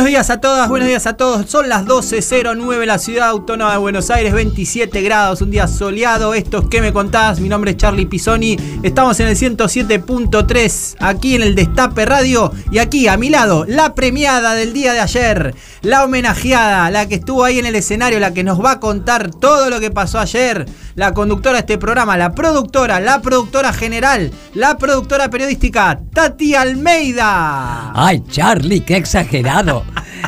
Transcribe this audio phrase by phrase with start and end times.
[0.00, 1.50] Buenos días a todas, buenos días a todos.
[1.50, 6.32] Son las 12.09, la ciudad autónoma de Buenos Aires, 27 grados, un día soleado.
[6.32, 7.38] Esto es ¿Qué me contás?
[7.38, 8.56] Mi nombre es Charlie Pisoni.
[8.82, 12.50] Estamos en el 107.3, aquí en el Destape Radio.
[12.72, 17.16] Y aquí, a mi lado, la premiada del día de ayer, la homenajeada, la que
[17.16, 20.18] estuvo ahí en el escenario, la que nos va a contar todo lo que pasó
[20.18, 20.64] ayer.
[20.94, 27.92] La conductora de este programa, la productora, la productora general, la productora periodística, Tati Almeida.
[27.94, 29.84] Ay, Charlie, qué exagerado.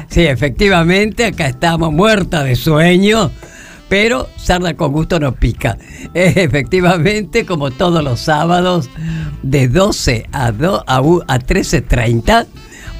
[0.09, 3.31] Sí, efectivamente, acá estamos muertas de sueño,
[3.89, 5.79] pero sarda con gusto no pica.
[6.15, 8.91] Efectivamente, como todos los sábados,
[9.43, 12.47] de 12 a, 2, a, a 13.30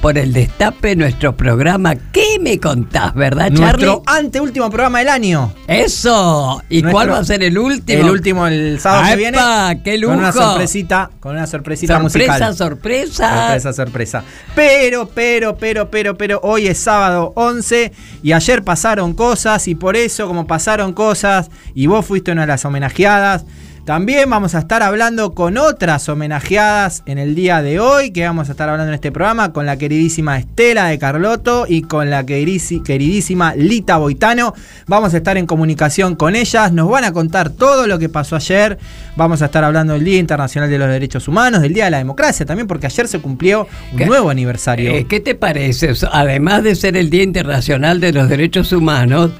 [0.03, 3.85] por el destape nuestro programa ¿Qué me contás, verdad, Charlie?
[3.85, 5.53] Nuestro anteúltimo programa del año.
[5.65, 6.61] Eso.
[6.69, 8.03] ¿Y Nuestro- cuál va a ser el último?
[8.03, 9.37] El último el sábado que viene.
[9.81, 10.11] ¡Qué lujo!
[10.13, 12.55] Con una sorpresita, con una sorpresita sorpresa, musical.
[12.57, 13.29] sorpresa.
[13.47, 14.23] Sorpresa, sorpresa.
[14.53, 19.95] Pero, pero, pero, pero, pero, hoy es sábado 11 y ayer pasaron cosas y por
[19.95, 23.45] eso, como pasaron cosas y vos fuiste una de las homenajeadas,
[23.85, 28.47] también vamos a estar hablando con otras homenajeadas en el día de hoy, que vamos
[28.47, 32.25] a estar hablando en este programa con la queridísima Estela de Carlotto y con la
[32.25, 34.53] queridísima Lita Boitano.
[34.87, 38.37] Vamos a estar en comunicación con ellas, nos van a contar todo lo que pasó
[38.37, 38.77] ayer.
[39.17, 41.97] Vamos a estar hablando del Día Internacional de los Derechos Humanos, del Día de la
[41.97, 44.05] Democracia también, porque ayer se cumplió un ¿Qué?
[44.05, 44.91] nuevo aniversario.
[44.91, 45.93] Eh, ¿Qué te parece?
[46.09, 49.31] Además de ser el Día Internacional de los Derechos Humanos,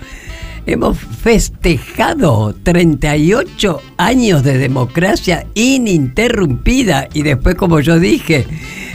[0.66, 8.46] hemos festejado 38 años de democracia ininterrumpida y después, como yo dije,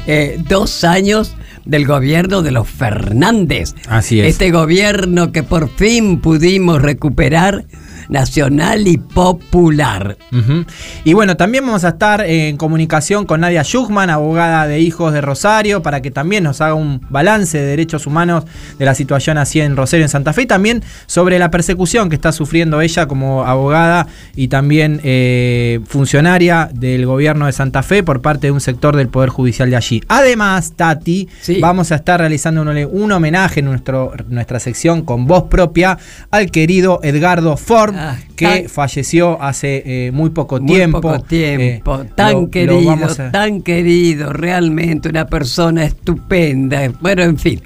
[0.06, 1.34] eh, dos años
[1.64, 3.74] del gobierno de los Fernández.
[3.88, 4.28] Así es.
[4.28, 7.66] Este gobierno que por fin pudimos recuperar
[8.08, 10.16] nacional y popular.
[11.04, 15.20] Y bueno, también vamos a estar en comunicación con Nadia Schuchman, abogada de Hijos de
[15.20, 18.44] Rosario, para que también nos haga un balance de derechos humanos
[18.78, 22.14] de la situación así en Rosario, en Santa Fe, y también sobre la persecución que
[22.16, 28.20] está sufriendo ella como abogada y también eh, funcionaria del gobierno de Santa Fe por
[28.22, 30.02] parte de un sector del Poder Judicial de allí.
[30.08, 31.58] Además, Tati, Sí.
[31.60, 35.98] vamos a estar realizando un, un homenaje en nuestro, nuestra sección con voz propia
[36.30, 41.00] al querido Edgardo Ford, Ah, que tan- falleció hace eh, muy poco Muy tiempo.
[41.00, 46.92] poco tiempo, Eh, tan lo- querido, a- tan querido, realmente una persona estupenda.
[47.00, 47.60] Bueno, en fin,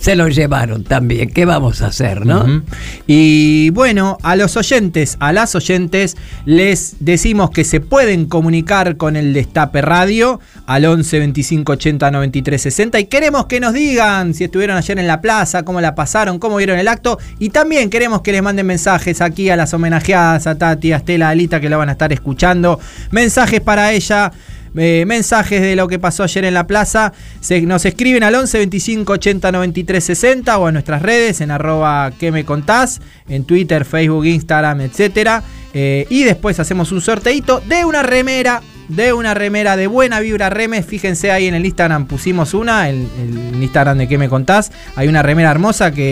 [0.00, 1.30] se lo llevaron también.
[1.30, 2.62] ¿Qué vamos a hacer, no?
[3.06, 6.16] Y bueno, a los oyentes, a las oyentes,
[6.46, 12.62] les decimos que se pueden comunicar con el Destape Radio al 11 25 80 93
[12.62, 16.38] 60 y queremos que nos digan si estuvieron ayer en la plaza, cómo la pasaron,
[16.38, 20.46] cómo vieron el acto y también queremos que les manden mensajes aquí a las homenajeadas,
[20.46, 22.80] a Tati, a Estela, a Alita que lo van a estar escuchando,
[23.10, 24.32] mensajes para ella.
[24.76, 27.12] Eh, mensajes de lo que pasó ayer en la plaza.
[27.40, 32.10] Se, nos escriben al 11 25 80 93 60 o a nuestras redes en arroba
[32.18, 35.42] que me contás, en Twitter, Facebook, Instagram, etcétera.
[35.72, 38.62] Eh, y después hacemos un sorteito de una remera.
[38.90, 40.84] De una remera de buena vibra remes.
[40.84, 42.88] Fíjense ahí en el Instagram pusimos una.
[42.88, 43.06] El,
[43.54, 44.72] el Instagram de que me contás.
[44.96, 46.02] Hay una remera hermosa que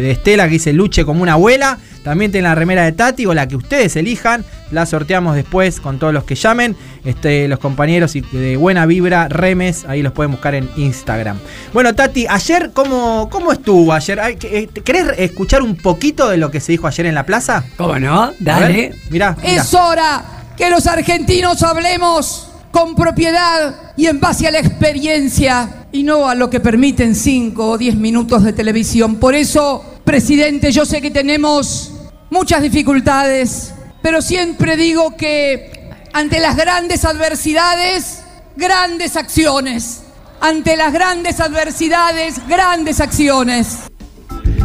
[0.00, 1.78] de, de Estela que dice luche como una abuela.
[2.04, 4.44] También tiene la remera de Tati o la que ustedes elijan.
[4.70, 6.76] La sorteamos después con todos los que llamen.
[7.04, 9.84] Este, los compañeros y- de Buena Vibra Remes.
[9.86, 11.36] Ahí los pueden buscar en Instagram.
[11.74, 14.20] Bueno, Tati, ayer, ¿cómo, cómo estuvo ayer?
[14.42, 17.64] Eh, ¿Querés escuchar un poquito de lo que se dijo ayer en la plaza?
[17.76, 18.30] ¿Cómo no?
[18.38, 18.94] Dale.
[19.10, 19.52] Mirá, mirá.
[19.62, 20.22] Es hora
[20.60, 26.34] que los argentinos hablemos con propiedad y en base a la experiencia y no a
[26.34, 29.16] lo que permiten 5 o 10 minutos de televisión.
[29.16, 31.94] Por eso, presidente, yo sé que tenemos
[32.28, 38.22] muchas dificultades, pero siempre digo que ante las grandes adversidades,
[38.54, 40.02] grandes acciones.
[40.42, 43.78] Ante las grandes adversidades, grandes acciones.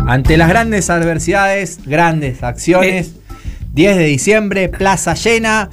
[0.05, 3.11] Ante las grandes adversidades, grandes acciones.
[3.73, 5.69] 10 de diciembre, plaza llena.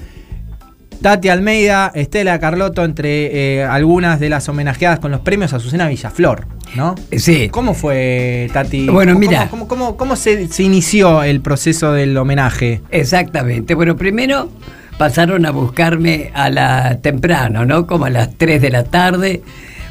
[1.02, 6.46] Tati Almeida, Estela Carlotto, entre eh, algunas de las homenajeadas con los premios Azucena Villaflor,
[6.76, 6.94] ¿no?
[7.16, 7.48] Sí.
[7.50, 8.86] ¿Cómo fue, Tati?
[8.88, 9.48] Bueno, ¿Cómo- mira.
[9.50, 12.80] ¿Cómo, cómo- cómo- cómo se, se inició el proceso del homenaje?
[12.90, 13.74] Exactamente.
[13.74, 14.48] Bueno, primero
[14.96, 17.86] pasaron a buscarme a la temprano, ¿no?
[17.88, 19.42] Como a las 3 de la tarde,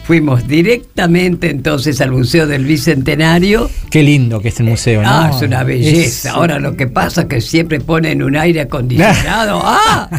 [0.04, 3.70] fuimos directamente entonces al Museo del Bicentenario.
[3.90, 5.10] Qué lindo que es el museo, ¿no?
[5.10, 6.32] Ah, es una belleza.
[6.32, 9.62] Ahora lo que pasa es que siempre ponen un aire acondicionado.
[9.64, 10.10] ¡Ah!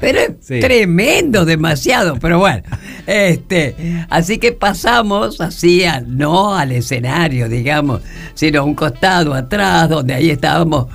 [0.00, 2.18] Pero es tremendo, demasiado.
[2.18, 2.64] Pero bueno,
[3.06, 8.02] este, así que pasamos así, no al escenario, digamos,
[8.34, 10.86] sino a un costado atrás, donde ahí estábamos.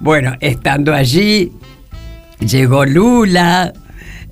[0.00, 1.52] Bueno, estando allí,
[2.40, 3.72] llegó Lula,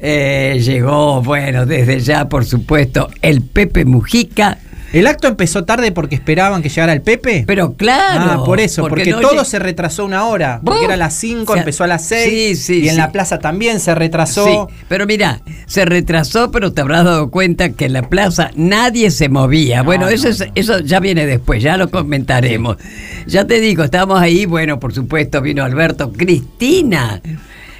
[0.01, 4.59] eh, llegó, bueno, desde ya, por supuesto, el Pepe Mujica.
[4.91, 7.45] ¿El acto empezó tarde porque esperaban que llegara el Pepe?
[7.47, 8.41] Pero claro.
[8.41, 10.63] Ah, por eso, porque, todo se retrasó una hora.
[10.65, 12.31] Porque era a las 5, empezó a las 6.
[12.31, 14.69] Sí, sí, y en la plaza también se retrasó.
[14.89, 19.29] pero mira, se retrasó, pero te habrás dado cuenta que en la plaza nadie se
[19.29, 19.83] movía.
[19.83, 22.79] bueno, eso, eso ya viene después, ya lo comentaremos.
[23.27, 27.21] Ya te digo, estábamos ahí, bueno, por supuesto, vino Alberto, Cristina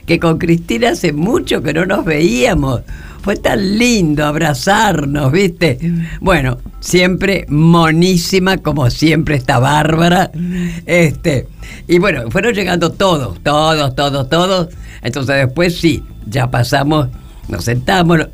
[0.09, 2.81] que con Cristina hace mucho que no nos veíamos.
[3.21, 5.79] Fue tan lindo abrazarnos, ¿viste?
[6.23, 10.31] Bueno, siempre monísima, como siempre está Bárbara.
[10.87, 11.47] Este,
[11.87, 14.69] y bueno, fueron llegando todos, todos, todos, todos.
[15.03, 17.09] Entonces después sí, ya pasamos,
[17.49, 18.29] nos sentamos,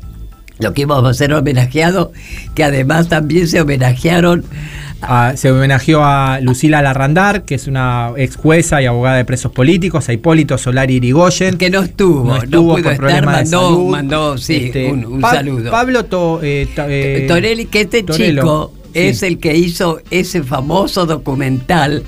[0.59, 2.11] lo que íbamos a ser homenajeados,
[2.53, 4.45] que además también se homenajearon
[5.35, 10.09] se homenajeó a Lucila Larrandar, que es una ex jueza y abogada de presos políticos,
[10.09, 11.57] a Hipólito Solari Irigoyen.
[11.57, 15.71] Que no estuvo, no estuvo problemas mandó, mandó, sí, este, un, saludo.
[15.71, 16.05] Pablo
[16.41, 22.03] eh, eh, Torelli, que este chico es el que hizo ese famoso documental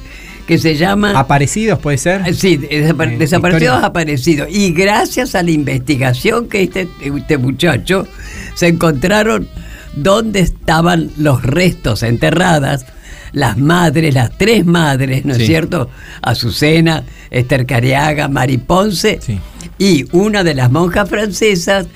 [0.47, 1.19] que se llama...
[1.19, 2.21] Aparecidos, ¿puede ser?
[2.23, 4.47] Ah, sí, desaparecidos aparecidos.
[4.49, 8.07] Y gracias a la investigación que este, este muchacho
[8.55, 9.47] se encontraron
[10.03, 12.85] dónde estaban los restos enterradas,
[13.33, 15.89] las madres, las tres madres, ¿no es cierto?
[16.21, 19.19] Azucena, Esther Cariaga, Mari Ponce
[19.77, 21.87] y una de las monjas francesas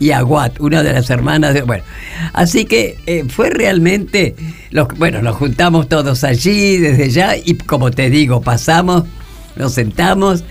[0.00, 1.62] y Aguat, una de las hermanas de.
[1.62, 1.84] Bueno,
[2.32, 4.34] así que eh, fue realmente.
[4.70, 9.04] Los, bueno, nos juntamos todos allí desde ya y como te digo, pasamos,
[9.56, 10.44] nos sentamos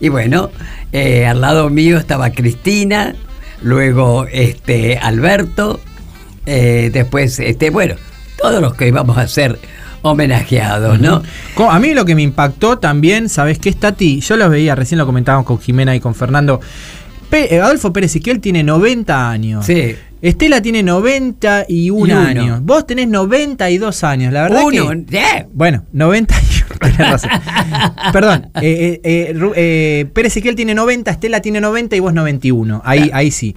[0.00, 0.50] y bueno,
[0.92, 3.14] eh, al lado mío estaba Cristina,
[3.62, 5.80] luego este Alberto,
[6.46, 7.94] eh, después, este, bueno,
[8.38, 9.58] todos los que íbamos a ser
[10.02, 11.22] homenajeados, ¿no?
[11.70, 14.20] A mí lo que me impactó también, ¿sabes qué, Tati?
[14.20, 16.60] Yo los veía, recién lo comentábamos con Jimena y con Fernando.
[17.32, 19.66] Eh, Adolfo Pérez Iquiel tiene 90 años.
[19.66, 19.96] Sí.
[20.22, 22.62] Estela tiene 91 años.
[22.62, 24.62] Vos tenés 92 años, la verdad.
[24.64, 26.63] Uno, que, Bueno, 91.
[28.12, 28.50] Perdón.
[28.60, 32.82] Eh, eh, eh, Pérez Ezequiel tiene 90, Estela tiene 90 y vos 91.
[32.84, 33.54] Ahí, ahí sí.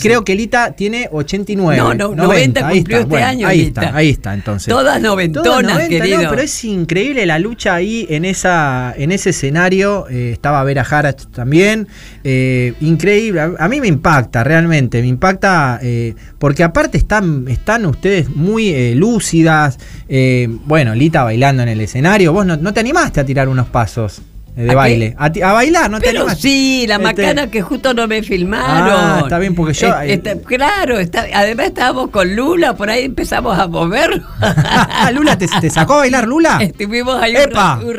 [0.00, 1.76] creo que Elita tiene 89.
[1.78, 3.46] No, no, 90, ahí cumplió este año.
[3.46, 4.68] Ahí está, ahí está, entonces.
[4.68, 6.30] Todas noventonas, querido.
[6.30, 10.08] pero es increíble la lucha ahí en, esa, en ese escenario.
[10.08, 11.88] estaba Vera Jara también.
[12.24, 13.40] increíble.
[13.58, 15.00] A, mí me impacta, realmente.
[15.00, 15.80] Me impacta
[16.38, 19.78] porque aparte están, están ustedes muy lúcidas.
[20.64, 22.32] bueno, Lita bailando en el escenario.
[22.44, 24.22] No, no te animaste a tirar unos pasos
[24.56, 25.14] de baile.
[25.18, 28.92] A, bailar, no te Pero sí, la este, macana que justo no me filmaron.
[28.92, 29.88] Ah, está bien, porque yo.
[30.00, 34.22] Eh, este, claro, está, además estábamos con Lula, por ahí empezamos a mover.
[35.12, 36.58] ¿Lula te, sacó a bailar Lula?
[36.60, 37.96] Estuvimos ahí Epa, un,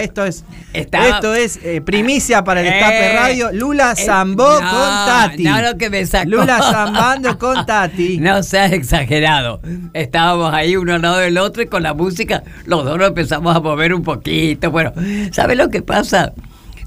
[0.00, 0.44] esto es.
[0.72, 3.50] Esto es eh, primicia para el Estape eh, Radio.
[3.52, 5.42] Lula zambó con Tati.
[5.42, 6.30] No, lo que me sacó.
[6.30, 8.18] Lula zambando con Tati.
[8.30, 9.60] No seas exagerado.
[9.94, 13.56] Estábamos ahí uno al lado del otro y con la música los dos nos empezamos
[13.56, 14.70] a mover un poquito.
[14.70, 14.92] Bueno,
[15.32, 16.32] ¿sabes lo que pasa?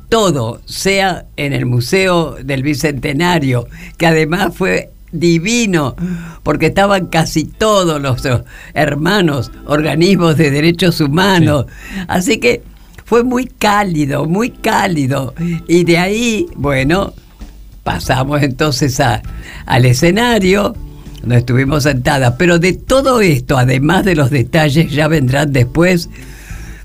[0.08, 3.68] Todo, sea en el Museo del Bicentenario,
[3.98, 5.96] que además fue divino,
[6.44, 8.22] porque estaban casi todos los
[8.74, 11.66] hermanos, organismos de derechos humanos.
[12.08, 12.64] Así que
[13.04, 15.34] fue muy cálido, muy cálido.
[15.68, 17.14] Y de ahí, bueno,
[17.84, 19.22] pasamos entonces a,
[19.66, 20.76] al escenario,
[21.22, 22.36] donde estuvimos sentadas.
[22.38, 26.10] Pero de todo esto, además de los detalles, ya vendrán después,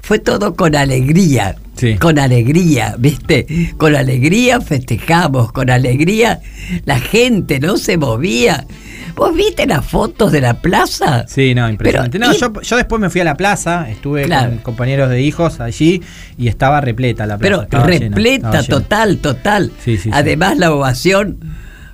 [0.02, 1.56] fue todo con alegría.
[2.00, 3.75] Con alegría, ¿viste?
[3.76, 6.40] Con alegría festejamos, con alegría
[6.85, 8.66] la gente no se movía.
[9.14, 11.26] ¿Vos viste las fotos de la plaza?
[11.26, 12.18] Sí, no, impresionante.
[12.18, 16.02] no, yo, después me fui a la plaza, estuve con compañeros de hijos allí
[16.37, 17.66] y estaba repleta la plaza.
[17.68, 19.73] Pero repleta, total, total.
[20.12, 21.38] Además, la ovación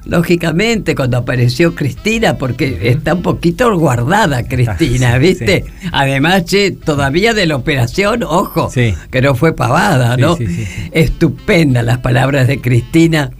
[0.06, 5.64] lógicamente cuando apareció Cristina, porque está un poquito guardada Cristina, ¿viste?
[5.92, 10.36] Además, che, todavía de la operación, ojo, que no fue pavada, ¿no?
[10.92, 13.30] Estupenda las palabras de Cristina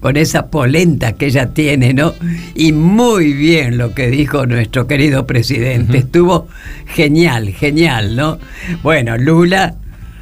[0.00, 2.14] con esa polenta que ella tiene, ¿no?
[2.54, 5.98] Y muy bien lo que dijo nuestro querido presidente.
[5.98, 6.48] Estuvo
[6.86, 8.38] genial, genial, ¿no?
[8.82, 9.74] Bueno, Lula,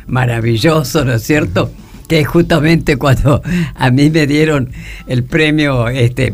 [0.06, 1.70] maravilloso, ¿no es cierto?
[2.08, 3.42] Que justamente cuando
[3.74, 4.70] a mí me dieron
[5.06, 6.32] el premio este,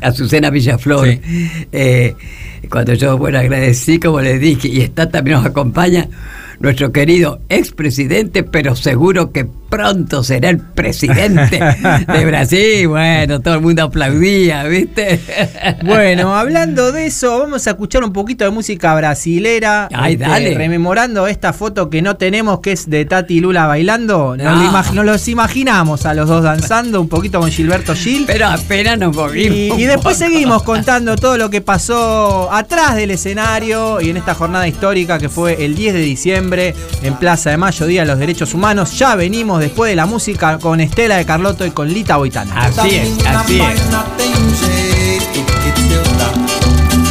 [0.00, 1.08] Azucena Villaflor,
[1.72, 2.14] eh,
[2.70, 6.08] cuando yo, bueno, agradecí, como le dije, y está también nos acompaña
[6.60, 11.58] nuestro querido expresidente, pero seguro que pronto será el presidente
[12.12, 12.88] de Brasil.
[12.88, 15.20] Bueno, todo el mundo aplaudía, ¿viste?
[15.84, 19.88] Bueno, hablando de eso, vamos a escuchar un poquito de música brasilera.
[19.94, 20.54] Ay, este, dale.
[20.54, 24.36] Rememorando esta foto que no tenemos, que es de Tati y Lula bailando.
[24.36, 24.44] No.
[24.44, 28.24] imag- nos los imaginamos a los dos danzando un poquito con Gilberto Gil.
[28.26, 29.78] Pero apenas nos movimos.
[29.78, 30.30] Y, después poco.
[30.30, 35.28] seguimos contando todo lo que pasó atrás del escenario y en esta jornada histórica que
[35.28, 38.98] fue el 10 de diciembre en Plaza de Mayo, Día de los Derechos Humanos.
[38.98, 42.52] Ya venimos después de la música con Estela de Carlotto y con Lita Boitano.
[42.56, 43.60] Así es, así es.
[43.60, 46.32] baiana tem jeito que Deus dá.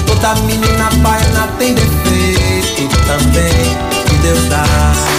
[0.05, 5.18] Toda menina baiana tem defeito também que Deus dá.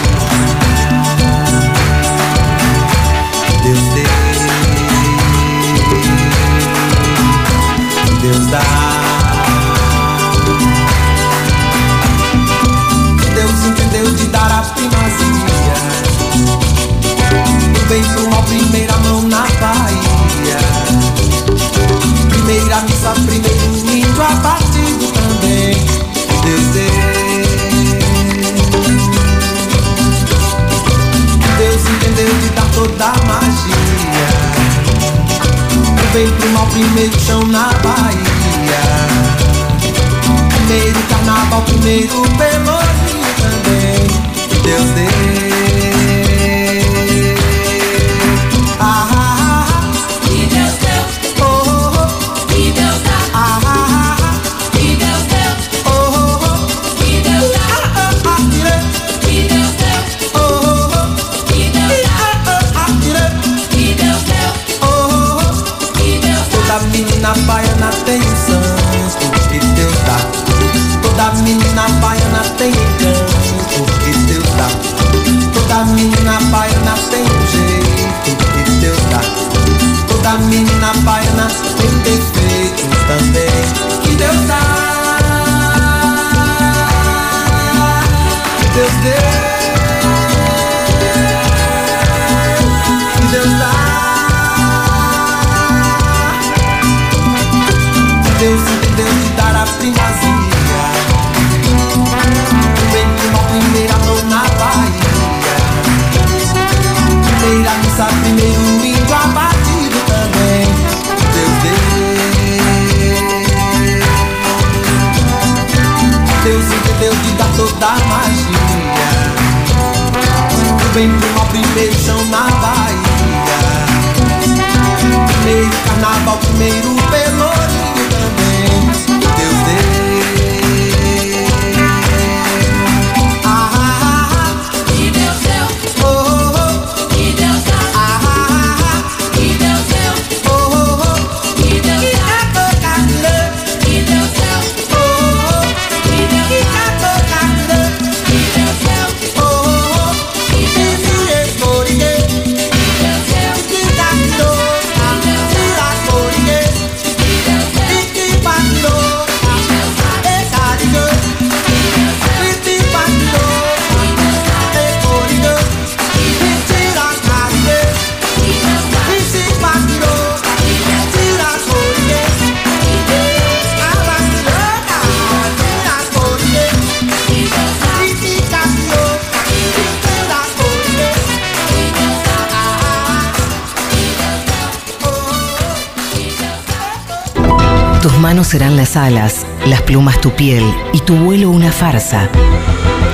[188.44, 192.28] Serán las alas, las plumas tu piel y tu vuelo una farsa.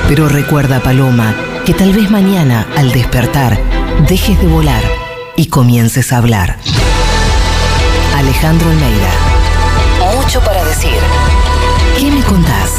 [0.08, 3.58] Pero recuerda, Paloma, que tal vez mañana, al despertar,
[4.08, 4.82] dejes de volar
[5.36, 6.58] y comiences a hablar.
[8.16, 9.10] Alejandro Almeida.
[10.16, 10.98] Mucho para decir.
[11.98, 12.75] ¿Qué me contás?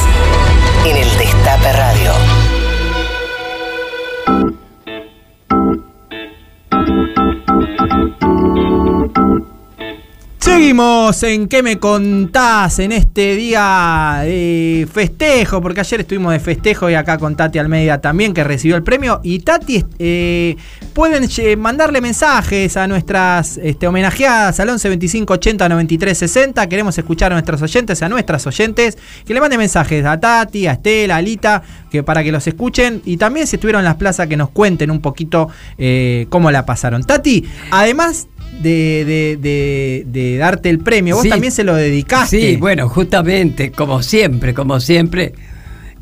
[10.68, 12.80] Seguimos en ¿Qué me contás?
[12.80, 18.02] En este día de festejo, porque ayer estuvimos de festejo y acá con Tati Almeida
[18.02, 19.22] también, que recibió el premio.
[19.24, 20.58] Y Tati, eh,
[20.92, 26.68] pueden mandarle mensajes a nuestras este, homenajeadas al 11 25 80 93 60.
[26.68, 30.74] Queremos escuchar a nuestros oyentes, a nuestras oyentes, que le manden mensajes a Tati, a
[30.74, 33.02] Estela, a Alita, que para que los escuchen.
[33.06, 35.48] Y también si estuvieron en las plazas, que nos cuenten un poquito
[35.78, 37.06] eh, cómo la pasaron.
[37.06, 38.28] Tati, además
[38.62, 41.30] de, de- de- darte el premio, vos Sí.
[41.30, 42.40] también se lo dedicaste.
[42.52, 45.34] Sí, bueno, justamente, como siempre, como siempre,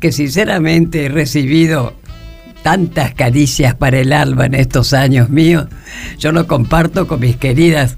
[0.00, 1.94] que sinceramente he recibido
[2.62, 5.66] tantas caricias para el alma en estos años míos.
[6.18, 7.96] Yo lo comparto con mis queridas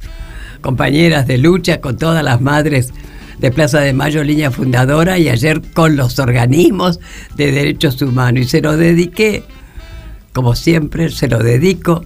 [0.60, 2.92] compañeras de lucha, con todas las madres
[3.38, 6.98] de Plaza de Mayo, línea fundadora, y ayer con los organismos
[7.36, 8.42] de derechos humanos.
[8.44, 9.44] Y se lo dediqué,
[10.32, 12.04] como siempre, se lo dedico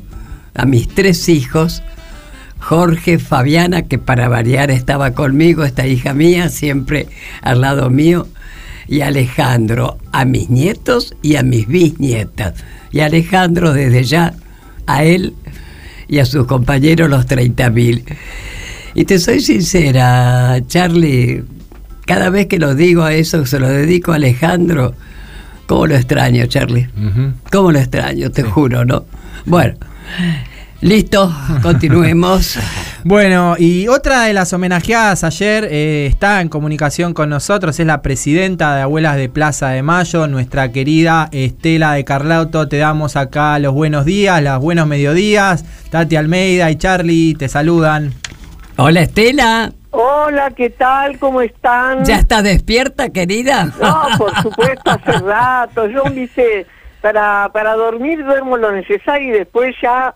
[0.54, 1.82] a mis tres hijos,
[2.62, 7.08] Jorge, Fabiana, que para variar estaba conmigo, esta hija mía, siempre
[7.42, 8.28] al lado mío,
[8.86, 12.54] y Alejandro, a mis nietos y a mis bisnietas.
[12.92, 14.34] Y Alejandro desde ya,
[14.86, 15.34] a él
[16.06, 18.04] y a sus compañeros los 30.000.
[18.94, 21.42] Y te soy sincera, Charlie,
[22.06, 24.94] cada vez que lo digo a eso, se lo dedico a Alejandro,
[25.66, 26.88] ¿cómo lo extraño, Charlie?
[26.96, 27.32] Ujú.
[27.50, 28.30] ¿Cómo lo extraño?
[28.30, 29.04] Te juro, ¿no?
[29.46, 29.74] Bueno,
[30.82, 32.58] listo, continuemos.
[33.04, 38.00] Bueno, y otra de las homenajeadas ayer eh, está en comunicación con nosotros, es la
[38.00, 42.68] presidenta de Abuelas de Plaza de Mayo, nuestra querida Estela de Carlauto.
[42.68, 45.64] Te damos acá los buenos días, los buenos mediodías.
[45.90, 48.12] Tati Almeida y Charlie te saludan.
[48.76, 49.72] Hola, Estela.
[49.90, 51.18] Hola, ¿qué tal?
[51.18, 52.04] ¿Cómo están?
[52.04, 53.64] ¿Ya estás despierta, querida?
[53.80, 55.88] No, por supuesto, hace rato.
[55.88, 56.66] Yo, dice,
[57.00, 60.14] para, para dormir duermo lo necesario y después ya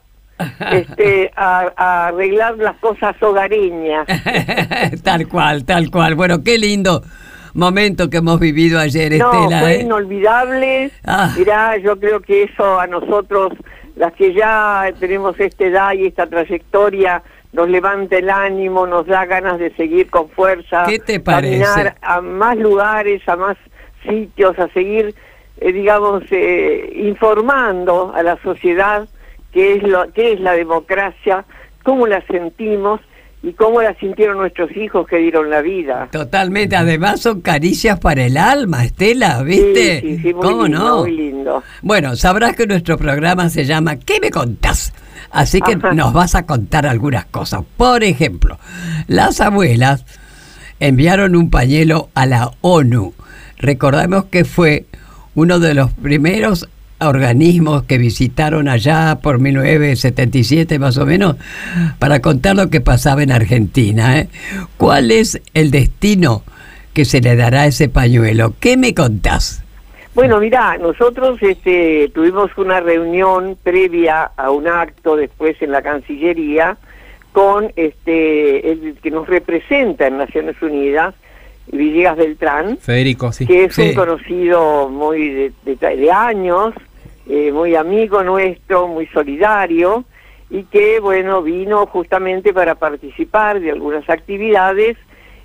[0.70, 4.06] este, a, a arreglar las cosas hogareñas.
[5.02, 6.14] tal cual, tal cual.
[6.14, 7.02] Bueno, qué lindo
[7.56, 9.60] momento que hemos vivido ayer, No, Estela.
[9.60, 9.80] fue ¿eh?
[9.80, 10.90] inolvidable.
[11.04, 11.32] Ah.
[11.36, 13.52] Mirá, yo creo que eso a nosotros,
[13.96, 19.24] las que ya tenemos esta edad y esta trayectoria, nos levanta el ánimo, nos da
[19.24, 20.84] ganas de seguir con fuerza.
[20.86, 21.64] ¿Qué te parece?
[21.64, 23.56] Caminar a más lugares, a más
[24.06, 25.14] sitios, a seguir,
[25.58, 29.08] eh, digamos, eh, informando a la sociedad
[29.56, 31.46] qué es, lo, qué es la democracia,
[31.82, 33.00] cómo la sentimos
[33.42, 36.08] y cómo la sintieron nuestros hijos que dieron la vida.
[36.12, 40.02] Totalmente, además son caricias para el alma, Estela, ¿viste?
[40.02, 40.98] Sí, sí, sí, muy ¿Cómo lindo, no?
[40.98, 41.62] muy lindo.
[41.80, 44.92] Bueno, sabrás que nuestro programa se llama ¿Qué me contás?
[45.30, 45.94] Así que Ajá.
[45.94, 47.62] nos vas a contar algunas cosas.
[47.78, 48.58] Por ejemplo,
[49.06, 50.04] las abuelas
[50.80, 53.14] enviaron un pañuelo a la ONU.
[53.56, 54.84] Recordamos que fue
[55.34, 56.68] uno de los primeros
[57.00, 61.36] organismos que visitaron allá por 1977 más o menos
[61.98, 64.18] para contar lo que pasaba en Argentina.
[64.18, 64.28] ¿eh?
[64.76, 66.42] ¿Cuál es el destino
[66.94, 68.54] que se le dará a ese pañuelo?
[68.60, 69.62] ¿Qué me contás?
[70.14, 76.78] Bueno, mira, nosotros este, tuvimos una reunión previa a un acto después en la Cancillería
[77.32, 81.14] con este, el que nos representa en Naciones Unidas,
[81.70, 83.44] Villegas Beltrán, Federico, sí.
[83.46, 83.82] que es Sí.
[83.90, 86.72] un conocido muy de, de- de años,
[87.28, 90.04] eh, muy amigo nuestro, muy solidario,
[90.48, 94.96] y que, bueno, vino justamente para participar de algunas actividades,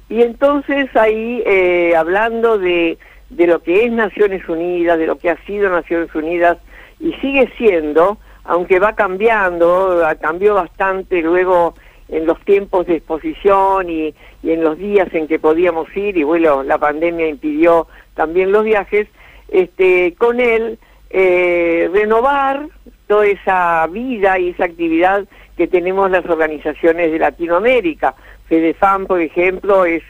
[0.09, 2.97] y entonces ahí, eh, hablando de,
[3.29, 6.57] de lo que es Naciones Unidas, de lo que ha sido Naciones Unidas,
[6.99, 11.73] y sigue siendo, aunque va cambiando, ah, cambió bastante luego
[12.09, 14.13] en los tiempos de exposición y,
[14.43, 18.65] y en los días en que podíamos ir, y bueno, la pandemia impidió también los
[18.65, 19.07] viajes,
[19.49, 20.77] este, con él
[21.13, 22.67] eh, renovar
[23.07, 25.25] toda esa vida y esa actividad
[25.57, 28.15] que tenemos las organizaciones de Latinoamérica.
[28.47, 30.03] FEDEFAM, por ejemplo, es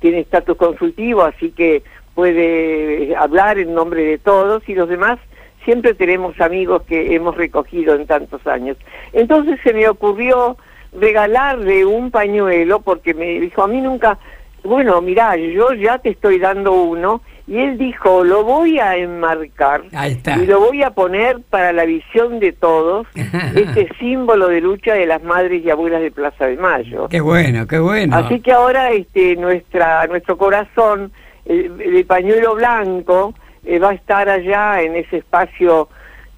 [0.00, 1.82] tiene estatus consultivo, así que
[2.14, 5.18] puede hablar en nombre de todos y los demás
[5.64, 8.76] siempre tenemos amigos que hemos recogido en tantos años.
[9.12, 10.56] Entonces se me ocurrió
[10.92, 14.18] regalarle un pañuelo porque me dijo, a mí nunca,
[14.64, 19.82] bueno, mirá, yo ya te estoy dando uno y él dijo, lo voy a enmarcar
[19.92, 25.06] y lo voy a poner para la visión de todos, este símbolo de lucha de
[25.06, 27.08] las madres y abuelas de Plaza de Mayo.
[27.08, 28.16] Qué bueno, qué bueno.
[28.16, 31.12] Así que ahora este nuestra nuestro corazón,
[31.44, 35.88] el, el pañuelo blanco, eh, va a estar allá en ese espacio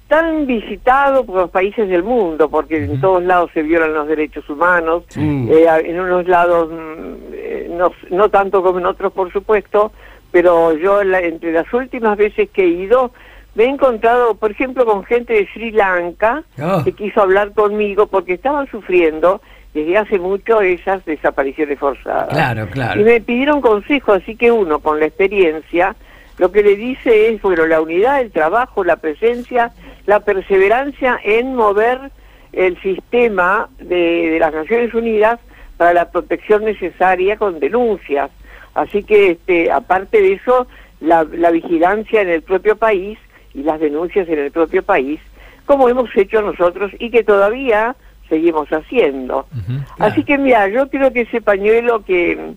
[0.07, 4.47] tan visitado por los países del mundo, porque en todos lados se violan los derechos
[4.49, 9.91] humanos, eh, en unos lados mm, eh, no, no tanto como en otros, por supuesto,
[10.33, 13.11] pero yo la- entre las últimas veces que he ido
[13.55, 16.83] me he encontrado, por ejemplo, con gente de Sri Lanka Oh.
[16.83, 19.41] que quiso hablar conmigo porque estaban sufriendo
[19.75, 22.29] desde hace mucho esas desapariciones forzadas.
[22.29, 22.99] Claro, claro.
[22.99, 25.95] Y me pidieron consejo, así que uno con la experiencia
[26.39, 29.71] lo que le dice es, bueno, la unidad, el trabajo, la presencia,
[30.07, 31.99] la perseverancia en mover
[32.53, 35.39] el sistema de, de las Naciones Unidas
[35.77, 38.31] para la protección necesaria con denuncias.
[38.75, 40.67] Así que, este, aparte de eso,
[40.99, 43.17] la, la vigilancia en el propio país
[43.53, 45.19] y las denuncias en el propio país,
[45.65, 47.95] como hemos hecho nosotros y que todavía
[48.29, 49.45] seguimos haciendo.
[49.99, 52.53] Así que mira, yo creo que ese pañuelo que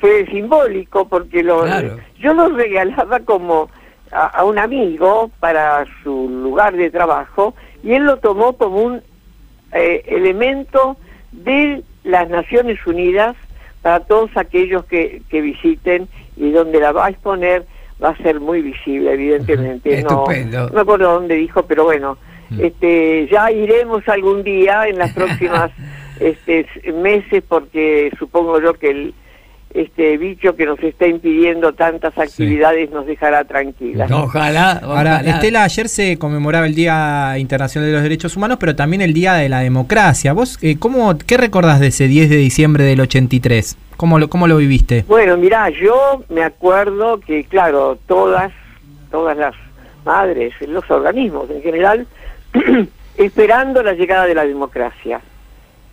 [0.00, 1.98] fue simbólico porque lo Claro.
[2.18, 3.70] yo lo regalaba como
[4.10, 9.02] a, a un amigo para su lugar de trabajo y él lo tomó como un
[9.72, 10.96] eh, elemento
[11.32, 13.36] de las Naciones Unidas
[13.84, 17.66] para todos aquellos que, que visiten y donde la va a exponer
[18.02, 20.02] va a ser muy visible, evidentemente.
[20.02, 20.68] No, Estupendo.
[20.68, 22.16] no me acuerdo dónde dijo, pero bueno,
[22.58, 25.70] este, ya iremos algún día en las próximas
[26.18, 29.14] este, meses porque supongo yo que el
[29.74, 34.08] este bicho que nos está impidiendo tantas actividades nos dejará tranquilas.
[34.10, 35.20] Ojalá, Ahora.
[35.20, 39.34] Estela, ayer se conmemoraba el Día Internacional de los Derechos Humanos, pero también el Día
[39.34, 40.32] de la Democracia.
[40.32, 43.76] ¿Vos eh, cómo, qué recordás de ese 10 de diciembre del 83?
[43.96, 45.04] ¿Cómo lo, cómo lo viviste?
[45.08, 48.52] Bueno, mirá, yo me acuerdo que, claro, todas,
[49.10, 49.54] todas las
[50.04, 52.06] madres, los organismos en general,
[53.16, 55.20] esperando la llegada de la democracia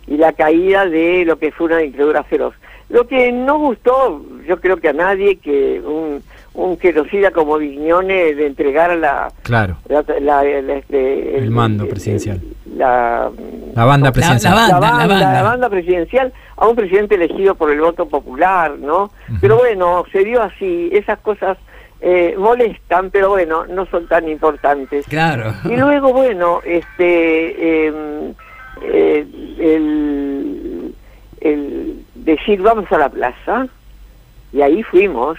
[0.06, 2.54] y la caída de lo que fue una dictadura feroz.
[2.92, 6.22] Lo que no gustó, yo creo que a nadie, que un,
[6.54, 9.78] un genocida como Vignone le entregara la, Claro.
[9.88, 12.40] la- la- la- este, El mando presidencial.
[12.76, 13.30] La,
[13.74, 14.54] La banda presidencial.
[14.54, 15.32] la banda, la banda, la banda.
[15.32, 19.10] la banda presidencial a un presidente elegido por el voto popular, ¿no?
[19.40, 21.56] Pero bueno, se dio así, esas cosas
[22.04, 25.06] eh, molestan, pero bueno, no son tan importantes.
[25.06, 25.54] Claro.
[25.64, 28.34] Y luego, bueno, este, em,
[28.82, 29.24] eh,
[29.60, 30.94] el,
[31.40, 33.66] el decir vamos a la plaza,
[34.52, 35.38] y ahí fuimos,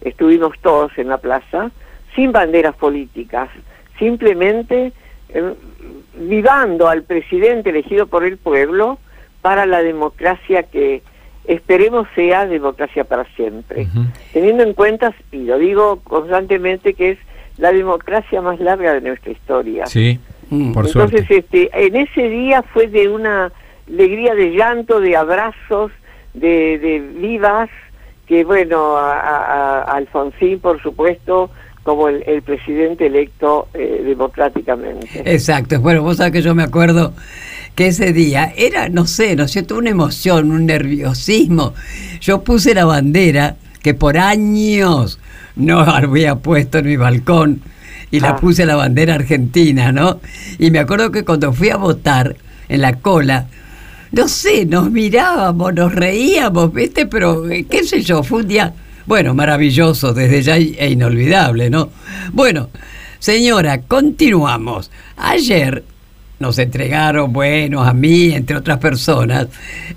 [0.00, 1.70] estuvimos todos en la plaza,
[2.14, 3.48] sin banderas políticas,
[3.98, 4.92] simplemente
[5.30, 5.54] eh,
[6.16, 8.98] vivando al presidente elegido por el pueblo
[9.42, 11.02] para la democracia que
[11.46, 13.86] esperemos sea democracia para siempre
[14.32, 17.18] teniendo en cuenta, y lo digo constantemente, que es
[17.58, 19.86] la democracia más larga de nuestra historia.
[19.86, 20.18] Sí,
[20.50, 20.72] Mm.
[20.72, 21.38] por Entonces, suerte.
[21.38, 23.50] este, en ese día fue de una
[23.88, 25.90] alegría de llanto, de abrazos,
[26.34, 27.70] de, de vivas,
[28.26, 31.50] que bueno, a, a- a Alfonsín, por supuesto,
[31.82, 35.06] como el, el presidente electo eh, democráticamente.
[35.24, 35.80] Exacto.
[35.80, 37.12] Bueno, vos sabés que yo me acuerdo
[37.74, 39.76] que ese día era, no sé, ¿no es cierto?
[39.76, 41.74] Una emoción, un nerviosismo.
[42.20, 45.20] Yo puse la bandera que por años
[45.56, 47.60] no había puesto en mi balcón
[48.10, 48.36] y la Ah.
[48.36, 50.20] puse la bandera argentina, ¿no?
[50.58, 52.36] Y me acuerdo que cuando fui a votar
[52.68, 53.46] en la cola,
[54.14, 57.06] no sé, nos mirábamos, nos reíamos, ¿viste?
[57.06, 58.74] Pero, eh, qué sé yo, fue un día,
[59.06, 61.90] bueno, maravilloso desde ya e inolvidable, ¿no?
[62.32, 62.70] Bueno,
[63.18, 64.90] señora, continuamos.
[65.16, 65.84] Ayer
[66.38, 69.48] nos entregaron, bueno, a mí, entre otras personas,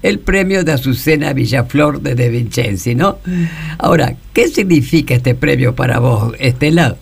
[0.02, 3.20] el premio de Azucena Villaflor de De Vincenzi, ¿no?
[3.78, 6.96] Ahora, ¿qué significa este premio para vos, Estela?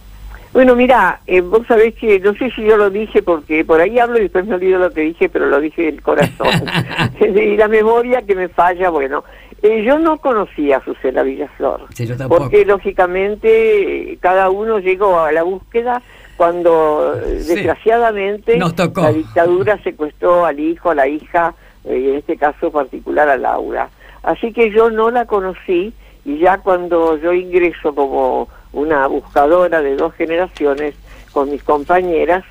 [0.55, 3.99] Bueno, mira, eh, vos sabés que no sé si yo lo dije porque por ahí
[3.99, 6.47] hablo y después me olvido lo que dije, pero lo dije del corazón.
[7.19, 9.25] y la memoria que me falla, bueno,
[9.61, 11.81] eh, yo no conocía a Susana Villaflor.
[11.93, 12.15] Sí, yo.
[12.29, 16.01] Porque lógicamente eh, cada uno llegó a la búsqueda
[16.37, 17.55] cuando eh, Sí.
[17.55, 19.01] desgraciadamente Nos tocó.
[19.01, 23.35] la dictadura secuestró al hijo, a la hija, eh, y en este caso particular a
[23.35, 23.89] Laura.
[24.23, 29.95] Así que yo no la conocí y ya cuando yo ingreso como una buscadora de
[29.95, 30.93] dos generaciones
[31.31, 32.43] con mis compañeras,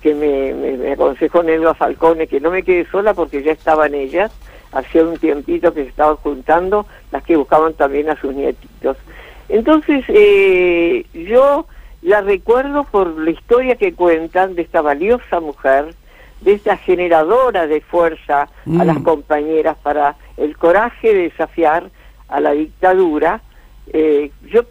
[0.00, 3.94] que me, me, me aconsejó Nelva Falcone que no me quede sola porque ya estaban
[3.94, 4.32] ellas,
[4.72, 8.96] hacía un tiempito que se estaban juntando, las que buscaban también a sus nietitos.
[9.48, 11.66] Entonces, eh, yo
[12.00, 15.94] la recuerdo por la historia que cuentan de esta valiosa mujer,
[16.40, 18.82] de esta generadora de fuerza a Mm.
[18.82, 21.90] las compañeras para el coraje de desafiar
[22.28, 23.40] a la dictadura.
[23.92, 24.62] Eh, yo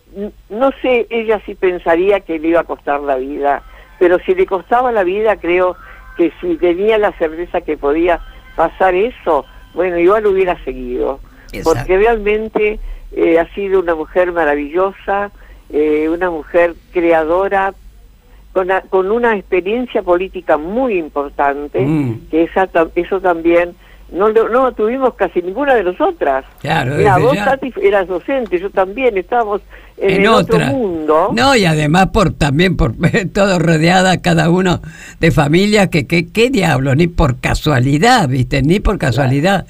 [0.50, 3.62] no sé ella si pensaría que le iba a costar la vida,
[4.00, 5.76] pero si le costaba la vida, creo
[6.18, 8.20] que si tenía la certeza que podía
[8.56, 11.20] pasar eso, bueno, igual hubiera seguido.
[11.52, 11.80] Exacto.
[11.80, 12.80] Porque realmente
[13.12, 15.32] eh, ha sido una mujer maravillosa,
[15.70, 17.74] eh, una mujer creadora,
[18.54, 22.30] con, a- con una experiencia política muy importante, Mm.
[22.30, 23.76] que esa, ta- eso también
[24.12, 26.46] no, no tuvimos casi ninguna de nosotras.
[26.60, 27.46] Claro, Mira, vos, ya.
[27.46, 29.62] Tati, eras docente, yo también, estábamos
[29.98, 31.30] en, en otro mundo.
[31.34, 32.94] No, y además por también por
[33.34, 34.82] todo rodeada cada uno
[35.20, 38.62] de familias que, que qué diablo, ni por casualidad, ¿viste?
[38.62, 39.66] Ni por casualidad.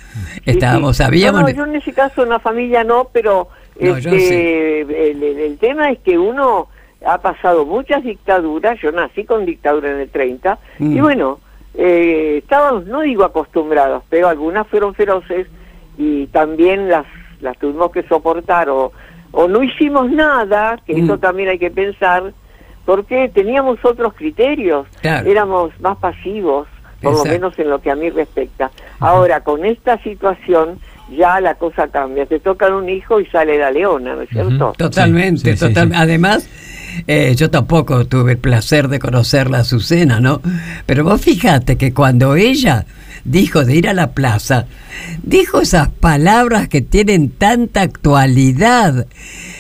[0.46, 1.04] Estábamos, sí.
[1.04, 1.42] sabíamos.
[1.42, 3.48] No, no, yo en ese caso una familia no, pero
[3.80, 6.68] No, este, el, el- el tema es que uno
[7.06, 10.98] ha pasado muchas dictaduras, yo nací con dictadura en el 30, Mm.
[10.98, 11.40] y bueno,
[11.76, 15.48] eh, estábamos, no digo acostumbrados, pero algunas fueron feroces
[15.98, 17.06] y también las,
[17.42, 18.92] las tuvimos que soportar o,
[19.32, 21.04] o no hicimos nada, que Mm.
[21.06, 22.34] eso también hay que pensar,
[22.86, 25.30] porque teníamos otros criterios, Claro.
[25.30, 26.68] éramos más pasivos,
[27.02, 28.70] por lo menos en lo que a mí respecta.
[29.00, 30.78] Ahora, con esta situación,
[31.10, 32.26] ya la cosa cambia.
[32.26, 34.74] Te tocan un hijo y sale la leona, ¿no es cierto?
[34.78, 35.96] Totalmente, Sí, sí, sí, total- sí.
[35.98, 36.50] Además,
[37.08, 40.42] eh, yo tampoco tuve el placer de conocerla a Azucena, ¿no?
[40.86, 42.86] Pero vos fíjate que cuando ella
[43.24, 44.66] dijo de ir a la plaza,
[45.24, 49.08] dijo esas palabras que tienen tanta actualidad.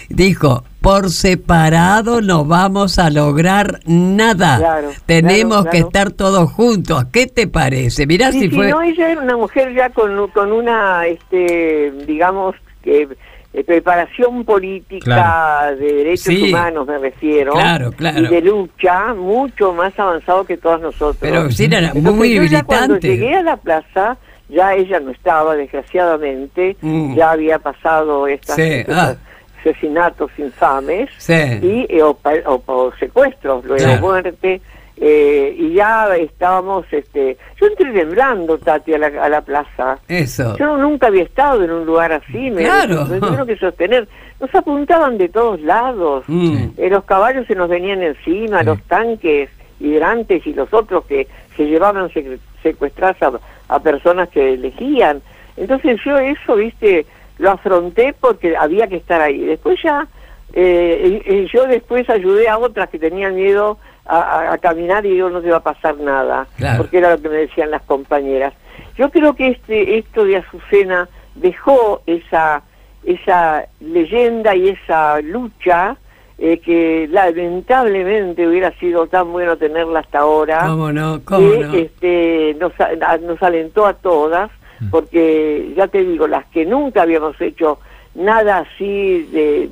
[0.10, 4.58] Dijo, por separado no vamos a lograr nada.
[4.58, 7.06] Claro, Tenemos claro, que estar todos juntos.
[7.14, 8.08] ¿Qué te parece?
[8.08, 8.70] Mirá Sí, si sí, fue...
[8.70, 13.08] no, ella era una mujer ya con, con una, este, digamos, que eh,
[13.66, 15.76] preparación política Claro.
[15.78, 16.50] de derechos Sí.
[16.50, 18.20] humanos, me refiero, Claro, claro.
[18.20, 21.18] y de lucha, mucho más avanzado que todos nosotros.
[21.20, 24.18] Pero sí, era muy yo ya cuando llegué a la plaza,
[24.50, 27.16] ya ella no estaba, desgraciadamente, Mm.
[27.16, 29.16] ya había pasado estas, Sí, ah.
[29.60, 31.34] asesinatos infames Sí.
[31.62, 34.62] y eh, o, o por secuestros, luego muerte,
[35.04, 39.98] eh, y ya estábamos, este, yo entré temblando, Tati, a la, a la plaza.
[40.08, 40.56] Eso.
[40.58, 43.06] Yo nunca había estado en un lugar así, me, Claro.
[43.06, 44.08] me tuvieron que sostener.
[44.40, 46.70] Nos apuntaban de todos lados, Mm.
[46.78, 51.66] Eh, los caballos se nos venían encima, los tanques hidrantes y los otros que se
[51.66, 52.10] llevaban
[52.62, 53.32] secuestradas a,
[53.76, 55.22] a personas que elegían.
[55.58, 57.06] Entonces yo eso, viste,
[57.40, 59.40] lo afronté porque había que estar ahí.
[59.40, 60.08] Después ya,
[60.54, 65.50] eh, yo después ayudé a otras que tenían miedo a, caminar y digo, no te
[65.52, 66.80] va a pasar nada, Claro.
[66.84, 68.54] porque era lo que me decían las compañeras.
[68.98, 72.62] Yo creo que este esto de Azucena dejó esa
[73.04, 75.96] esa leyenda y esa lucha
[76.38, 81.22] eh, que lamentablemente hubiera sido tan bueno tenerla hasta ahora ¿Cómo no?
[81.24, 81.74] ¿Cómo que no?
[81.74, 84.50] este, nos, a- nos alentó a todas,
[84.90, 87.80] porque ya te digo, las que nunca habíamos hecho
[88.16, 89.70] nada así de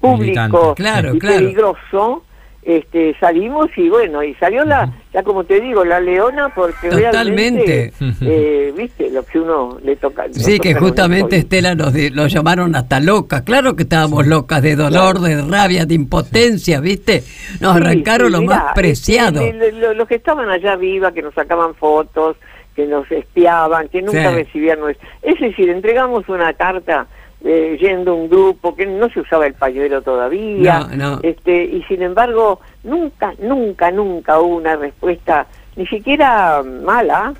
[0.00, 0.74] público Militante.
[0.76, 1.36] Claro, y claro.
[1.38, 2.22] peligroso,
[2.62, 7.92] este, salimos y bueno, y salió la, ya como te digo, la leona porque Totalmente.
[8.00, 10.24] realmente, eh, viste, lo que uno le toca.
[10.32, 11.36] Sí, que justamente.
[11.36, 13.42] Estela nos, nos llamaron hasta locas.
[13.42, 17.22] Claro que estábamos locas de dolor, de rabia, de impotencia, ¿viste?
[17.60, 19.40] Nos Sí, arrancaron sí, lo mirá, más preciado.
[19.40, 22.36] este, le- los que estaban allá arriba, que nos sacaban fotos,
[22.76, 25.08] que nos espiaban, que nunca recibían nuestra...
[25.22, 27.06] Es decir, entregamos una carta
[27.44, 31.20] eh, yendo un grupo, que no se usaba el pañuelo todavía, No, no.
[31.22, 37.34] este y sin embargo, nunca, nunca, nunca hubo una respuesta, ni siquiera mala,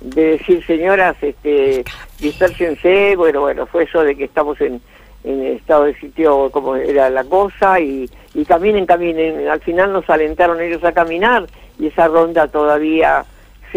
[0.00, 1.84] de decir, señoras, este,
[2.20, 4.80] dispersense, bueno, bueno, fue eso de que estamos en,
[5.24, 9.48] en estado de sitio como era la cosa y, y caminen, caminen.
[9.48, 11.46] Al final nos alentaron ellos a caminar
[11.78, 13.24] y esa ronda todavía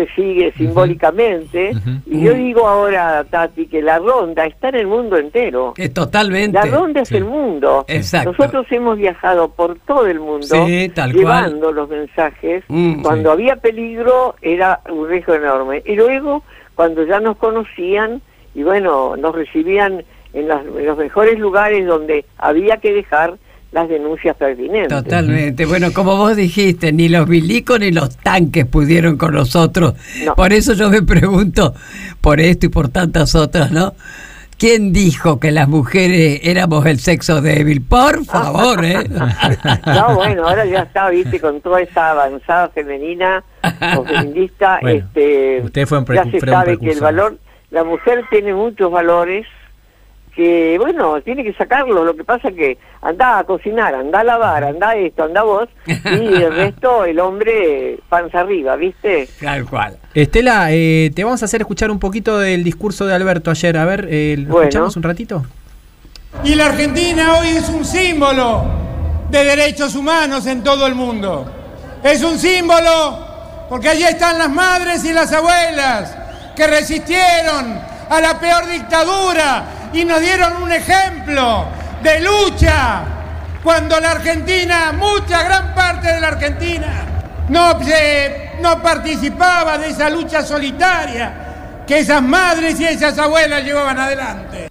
[0.07, 1.71] se sigue simbólicamente.
[2.05, 5.73] Y yo digo ahora, Tati, que la ronda está en el mundo entero.
[5.75, 6.57] Que totalmente.
[6.57, 7.17] La ronda es Sí.
[7.17, 7.85] el mundo.
[7.87, 8.31] Exacto.
[8.31, 12.63] Nosotros hemos viajado por todo el mundo Sí, tal llevando los mensajes.
[12.67, 15.81] Mm, cuando había peligro era un riesgo enorme.
[15.85, 16.43] Y luego,
[16.75, 18.21] cuando ya nos conocían
[18.55, 23.35] y bueno, nos recibían en, las- en los mejores lugares donde había que dejar
[23.71, 24.89] las denuncias pertinentes.
[24.89, 25.65] Totalmente.
[25.65, 29.93] Bueno, como vos dijiste, ni los milicos ni los tanques pudieron con nosotros.
[30.25, 30.35] No.
[30.35, 31.73] Por eso yo me pregunto,
[32.21, 33.93] por esto y por tantas otras, ¿no?
[34.57, 37.81] ¿Quién dijo que las mujeres éramos el sexo débil?
[37.81, 39.07] Por favor, ¿eh?
[39.85, 43.41] No, bueno, ahora ya está, viste, con toda esa avanzada femenina
[43.97, 47.37] o feminista, Bueno, este, usted fue un ya se sabe que el valor,
[47.71, 49.47] la mujer tiene muchos valores
[50.39, 52.05] que, bueno, tiene que sacarlo.
[52.05, 55.91] Lo que pasa que anda a cocinar, anda a lavar, anda esto, anda vos, y
[56.41, 59.27] el resto, el hombre, panza arriba, ¿viste?
[59.41, 59.97] Tal cual.
[60.13, 63.75] Estela, eh, te vamos a hacer escuchar un poquito del discurso de Alberto ayer.
[63.75, 64.61] A ver, eh, ¿lo Bueno.
[64.69, 65.45] escuchamos un ratito?
[66.45, 68.63] Y la Argentina hoy es un símbolo
[69.29, 71.51] de derechos humanos en todo el mundo.
[72.01, 73.19] Es un símbolo
[73.67, 76.15] porque allí están las madres y las abuelas
[76.55, 77.77] que resistieron
[78.09, 81.65] a la peor dictadura y nos dieron un ejemplo
[82.03, 83.01] de lucha
[83.63, 87.05] cuando la Argentina, mucha gran parte de la Argentina,
[87.49, 91.33] no, se- no participaba de esa lucha solitaria
[91.87, 94.69] que esas madres y esas abuelas llevaban adelante.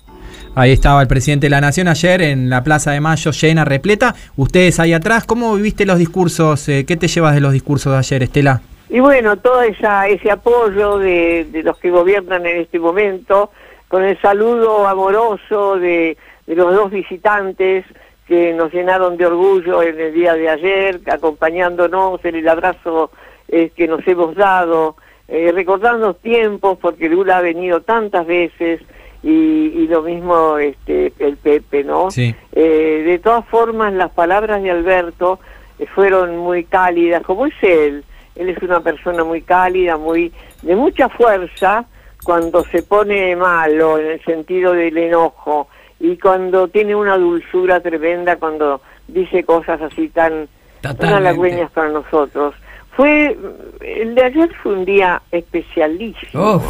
[0.55, 4.15] Ahí estaba el presidente de la Nación ayer en la Plaza de Mayo llena, repleta.
[4.37, 6.69] Ustedes ahí atrás, ¿cómo viviste los discursos?
[6.69, 8.61] Eh, ¿Qué te llevas de los discursos de ayer, Estela?
[8.89, 13.53] Y bueno, todo esa, ese apoyo de, de los que gobiernan en este momento,
[13.89, 17.85] con el saludo amoroso de, de los dos visitantes
[18.27, 23.11] que nos llenaron de orgullo en el día de ayer, acompañándonos en el abrazo
[23.49, 24.97] eh, que nos hemos dado,
[25.29, 28.83] eh, recordando tiempos, porque Lula ha venido tantas veces
[29.23, 32.11] y, y lo mismo este, el Pepe, ¿no?
[32.11, 32.35] Sí.
[32.53, 35.41] Eh, de todas formas, las palabras de Alberto
[35.79, 38.05] eh, fueron muy cálidas, como es él.
[38.37, 41.87] Él es una persona muy cálida, muy de mucha fuerza
[42.29, 45.67] cuando se pone malo en el sentido del enojo
[45.99, 50.47] y cuando tiene una dulzura tremenda cuando dice cosas así tan,
[50.83, 52.55] halagüeñas para nosotros.
[52.95, 53.35] Fue
[53.81, 56.65] el de ayer fue un día especialísimo Uf.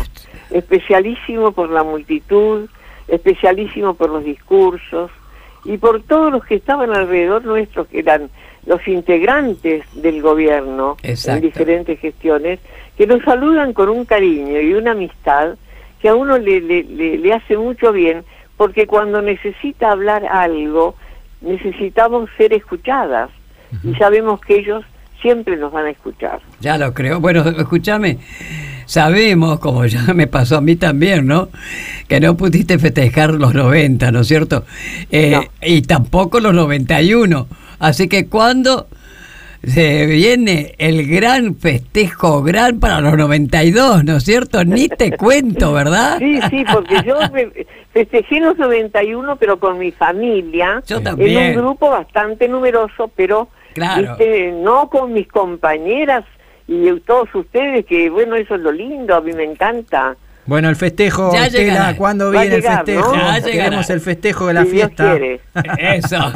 [0.53, 2.69] especialísimo por la multitud,
[3.09, 5.11] especialísimo por los discursos
[5.65, 8.31] y por todos los que estaban alrededor nuestros, que eran
[8.65, 11.39] los integrantes del gobierno Exacto.
[11.39, 12.61] en diferentes gestiones,
[12.99, 15.55] que nos saludan con un cariño y una amistad
[16.03, 18.25] que a uno le, le, le- le hace mucho bien,
[18.59, 20.95] porque cuando necesita hablar algo,
[21.41, 23.31] necesitamos ser escuchadas
[23.85, 24.85] y sabemos que ellos
[25.23, 26.41] siempre nos van a escuchar.
[26.61, 27.21] Ya lo creo.
[27.21, 28.19] Bueno, escúchame,
[28.87, 31.49] sabemos, como ya me pasó a mí también, ¿no?
[32.09, 34.65] Que no pudiste festejar los 90, ¿no es cierto?
[35.11, 35.43] Eh, No.
[35.63, 37.47] Y tampoco los 91.
[37.79, 38.89] Así que cuando
[39.65, 44.65] se viene el gran festejo, gran para los 92, ¿no es cierto?
[44.65, 46.19] Ni te cuento, ¿verdad?
[46.19, 47.51] Sí, sí, porque yo me-
[47.93, 51.51] festejé los 91, pero con mi familia, Yo en también.
[51.59, 54.17] un grupo bastante numeroso, pero Claro.
[54.17, 56.25] viste, no con mis compañeras
[56.67, 60.17] y todos ustedes, que bueno, eso es lo lindo, a mí me encanta.
[60.49, 61.95] Bueno, el festejo, Ya Estela.
[61.97, 63.15] ¿cuándo Va viene llegar, el festejo?
[63.17, 63.43] ¿no?
[63.45, 65.17] Queremos el festejo de la si fiesta.
[65.79, 66.17] Eso.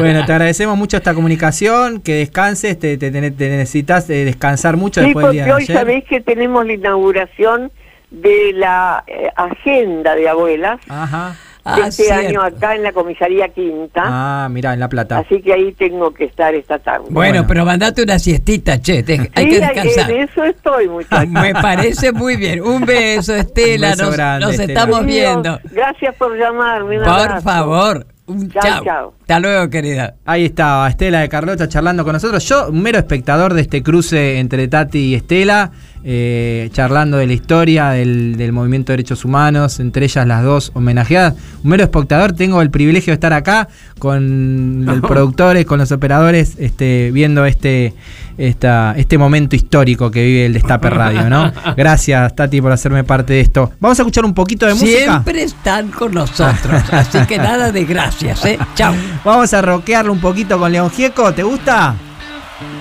[0.00, 4.76] Bueno, te agradecemos mucho esta comunicación, que descanses, te, te- te- te necesitas eh, descansar
[4.76, 5.76] mucho Sí, después del día porque de hoy ayer.
[5.76, 7.70] sabéis que tenemos la inauguración
[8.10, 11.36] de la eh, agenda de abuelas Ajá.
[11.64, 12.28] De Ah, este cierto.
[12.28, 14.02] año acá en la comisaría Quinta.
[14.04, 15.18] Ah, mirá, en La Plata.
[15.18, 17.06] Así que ahí tengo que estar esta tarde.
[17.10, 17.44] Bueno, Bueno.
[17.46, 19.02] pero mandate una siestita, che.
[19.02, 20.10] te- hay Sí, que descansar.
[20.10, 21.28] en eso estoy, muchachos.
[21.28, 22.62] Me parece muy bien.
[22.62, 23.88] Un beso, Estela.
[23.88, 24.72] Un beso nos grande, nos Estela.
[24.72, 25.60] estamos viendo.
[25.72, 26.98] Gracias por llamarme.
[26.98, 27.42] un Por abrazo.
[27.42, 28.06] favor.
[28.26, 28.84] Un Chao, chao.
[28.84, 29.14] chao.
[29.22, 30.14] Hasta luego, querida.
[30.26, 32.46] Ahí estaba Estela de Carlota charlando con nosotros.
[32.46, 35.70] Yo, un mero espectador de este cruce entre Tati y Estela,
[36.04, 40.70] eh, charlando de la historia del, del movimiento de derechos humanos, entre ellas las dos
[40.74, 41.34] homenajeadas.
[41.62, 46.54] Un mero espectador, tengo el privilegio de estar acá con los productores, con los operadores,
[46.58, 47.94] este, viendo este,
[48.38, 51.52] esta, este momento histórico que vive el Destape Radio, ¿no?
[51.76, 53.72] Gracias, Tati, por hacerme parte de esto.
[53.80, 54.98] Vamos a escuchar un poquito de música.
[54.98, 56.82] Siempre están con nosotros.
[56.92, 58.58] así que nada de gracias, ¿eh?
[58.74, 58.94] Chao.
[59.24, 61.96] Vamos a rockearlo un poquito con León Gieco, ¿te gusta?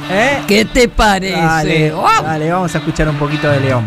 [0.10, 0.43] ¿Eh?
[0.48, 1.34] ¿Qué te parece?
[1.34, 1.93] Dale,
[2.24, 3.86] dale, vamos a escuchar un poquito de León.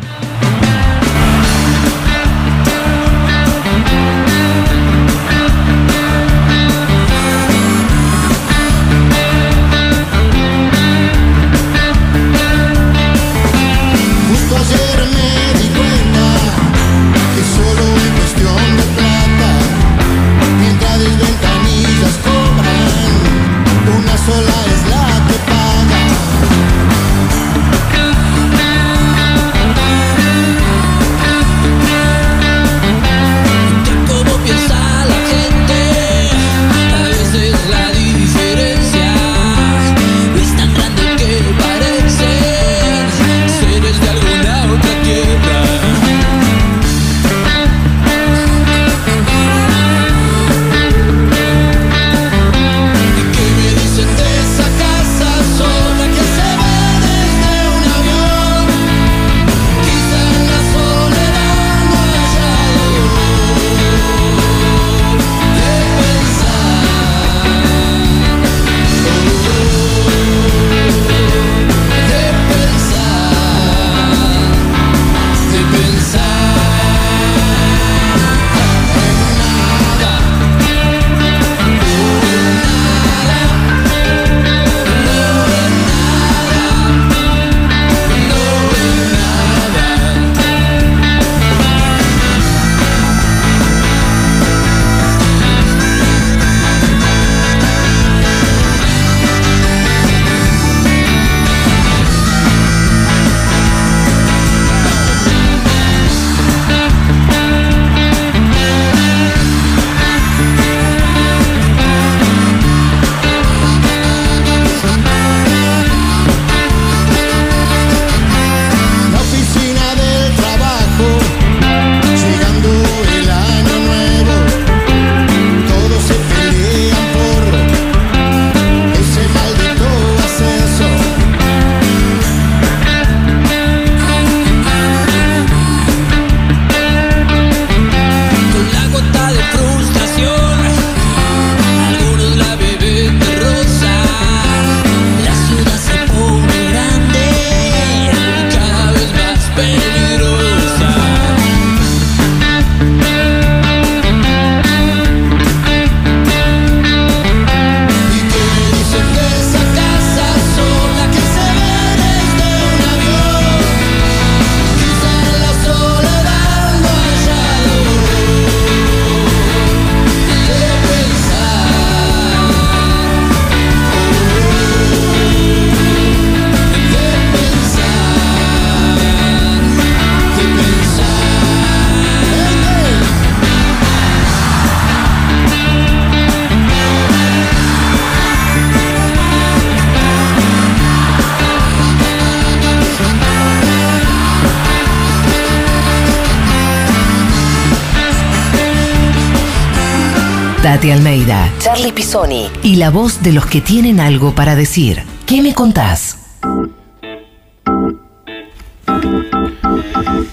[200.70, 205.02] Tati Almeida, Charlie Pisoni y la voz de los que tienen algo para decir.
[205.26, 206.38] ¿Qué me contás?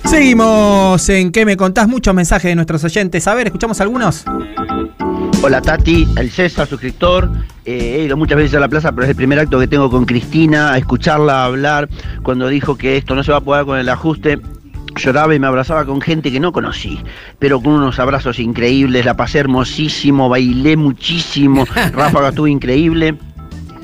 [0.06, 1.88] Seguimos en ¿Qué me contás?
[1.88, 3.28] Muchos mensajes de nuestros oyentes.
[3.28, 4.26] A ver, ¿escuchamos algunos?
[5.42, 7.32] Hola Tati, el César, suscriptor.
[7.66, 9.90] Eh, he ido muchas veces a la plaza, pero es el primer acto que tengo
[9.90, 11.90] con Cristina, a escucharla hablar
[12.22, 14.40] cuando dijo que esto no se va a poder con el ajuste.
[14.96, 17.00] Lloraba y me abrazaba con gente que no conocí,
[17.40, 23.16] pero con unos abrazos increíbles, la pasé hermosísimo, bailé muchísimo, Ráfaga estuvo increíble.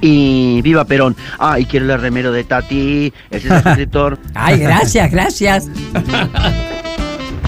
[0.02, 1.16] Y viva Perón.
[1.40, 4.20] Ay, quiero el remero de Tati, el César suscriptor.
[4.36, 5.70] Ay, gracias, gracias.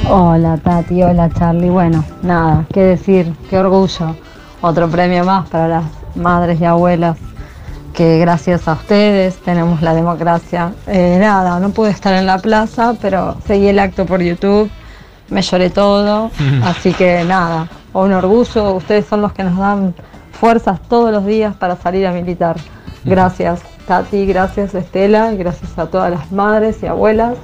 [0.07, 1.69] Hola Tati, hola Charlie.
[1.69, 4.15] Bueno, nada, qué decir, qué orgullo.
[4.61, 5.83] Otro premio más para las
[6.15, 7.17] madres y abuelas
[7.95, 10.73] que gracias a ustedes tenemos la democracia.
[10.87, 14.69] Eh, nada, no pude estar en la plaza, pero seguí el acto por YouTube,
[15.29, 16.29] me lloré todo,
[16.63, 18.73] así que nada, un orgullo.
[18.73, 19.95] Ustedes son los que nos dan
[20.31, 22.57] fuerzas todos los días para salir a militar.
[23.05, 27.37] Gracias Tati, gracias Estela y gracias a todas las madres y abuelas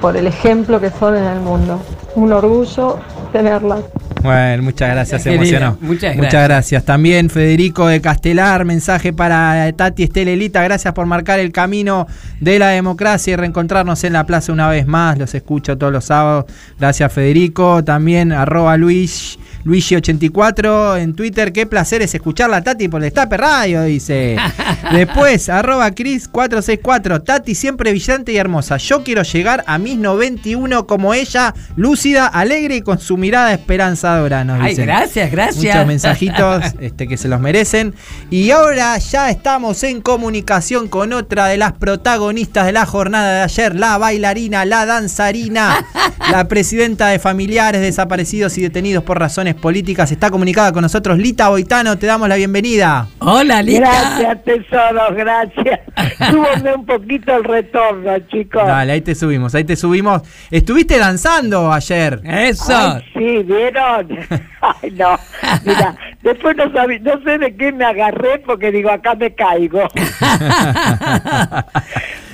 [0.00, 1.80] por el ejemplo que son en el mundo.
[2.14, 2.98] Un orgullo
[3.32, 3.80] tenerlas.
[4.22, 5.76] Bueno, muchas gracias, se emocionó.
[5.80, 6.48] muchas Muchas gracias.
[6.48, 6.84] gracias.
[6.84, 10.62] También Federico de Castelar, mensaje para Tati Estelelita.
[10.62, 12.06] Gracias por marcar el camino
[12.38, 15.18] de la democracia y reencontrarnos en la plaza una vez más.
[15.18, 16.44] Los escucho todos los sábados.
[16.78, 17.82] Gracias, Federico.
[17.82, 19.38] También arroba Luis.
[19.64, 24.36] Luigi84 en Twitter, qué placer es escucharla Tati por el Destape Radio, dice.
[24.92, 28.76] Después, arroba Cris464, Tati siempre brillante y hermosa.
[28.78, 34.44] Yo quiero llegar a mis 91 como ella, lúcida, alegre y con su mirada esperanzadora,
[34.44, 34.86] nos Ay, dicen.
[34.86, 35.74] gracias, gracias.
[35.74, 37.94] Muchos mensajitos este, que se los merecen.
[38.30, 43.40] Y ahora ya estamos en comunicación con otra de las protagonistas de la jornada de
[43.42, 45.86] ayer, la bailarina, la danzarina,
[46.30, 50.10] la presidenta de familiares desaparecidos y detenidos por razones políticas.
[50.12, 53.06] Está comunicada con nosotros Lita Boitano, te damos la bienvenida.
[53.18, 53.80] Hola, Lita.
[53.80, 55.80] Gracias, tesoros, gracias.
[56.30, 58.66] Súbame un poquito el retorno, chicos.
[58.66, 60.22] Dale, ahí te subimos, ahí te subimos.
[60.50, 62.20] Estuviste danzando ayer.
[62.24, 62.72] Eso.
[62.76, 64.08] Ay, sí, ¿vieron?
[64.60, 65.18] Ay, no.
[65.64, 69.82] Mira, después no, sabí- no sé de qué me agarré porque digo, acá me caigo.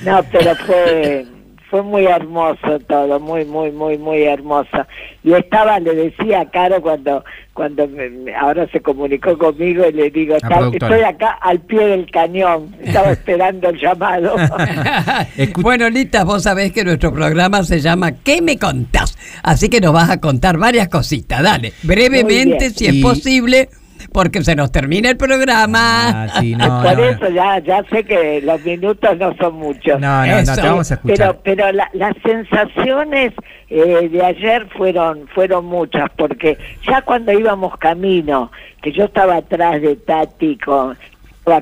[0.03, 1.25] No, pero fue
[1.69, 4.85] fue muy hermoso todo, muy, muy, muy, muy hermoso.
[5.23, 10.09] Y estaba, le decía a Caro cuando cuando me- ahora se comunicó conmigo y le
[10.11, 10.95] digo, La "Está- productora.
[10.95, 14.35] estoy acá al pie del cañón, estaba esperando el llamado.
[15.57, 19.17] Bueno, Lita, vos sabés que nuestro programa se llama ¿Qué me contás?
[19.43, 21.43] Así que nos vas a contar varias cositas.
[21.43, 23.69] Dale, brevemente, si es Y- posible,
[24.11, 26.23] porque se nos termina el programa.
[26.25, 29.99] Ah, sí, no, Por no, eso ya ya sé que los minutos no son muchos.
[29.99, 31.17] no, no, no, te vamos a escuchar.
[31.17, 33.33] Pero, pero la- las sensaciones
[33.69, 36.57] eh, de ayer fueron fueron muchas, porque
[36.87, 38.51] ya cuando íbamos camino,
[38.81, 40.97] que yo estaba atrás de Tati con,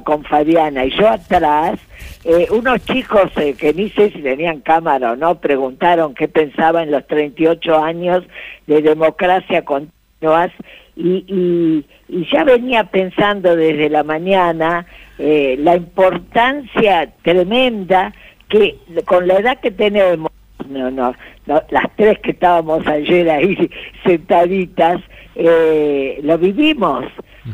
[0.04, 1.80] con Fabiana y yo atrás,
[2.24, 6.84] eh, unos chicos eh, que ni sé si tenían cámara o no, preguntaron qué pensaba
[6.84, 8.24] en los 38 años
[8.68, 10.52] de democracia continuas
[10.98, 14.86] y, y, y ya venía pensando desde la mañana
[15.20, 18.14] eh, la importancia tremenda
[18.50, 20.32] que con la edad que tenemos,
[20.68, 21.14] no, no,
[21.46, 23.70] no, las tres que estábamos ayer ahí
[24.06, 25.02] sentaditas,
[25.36, 27.06] eh, lo vivimos.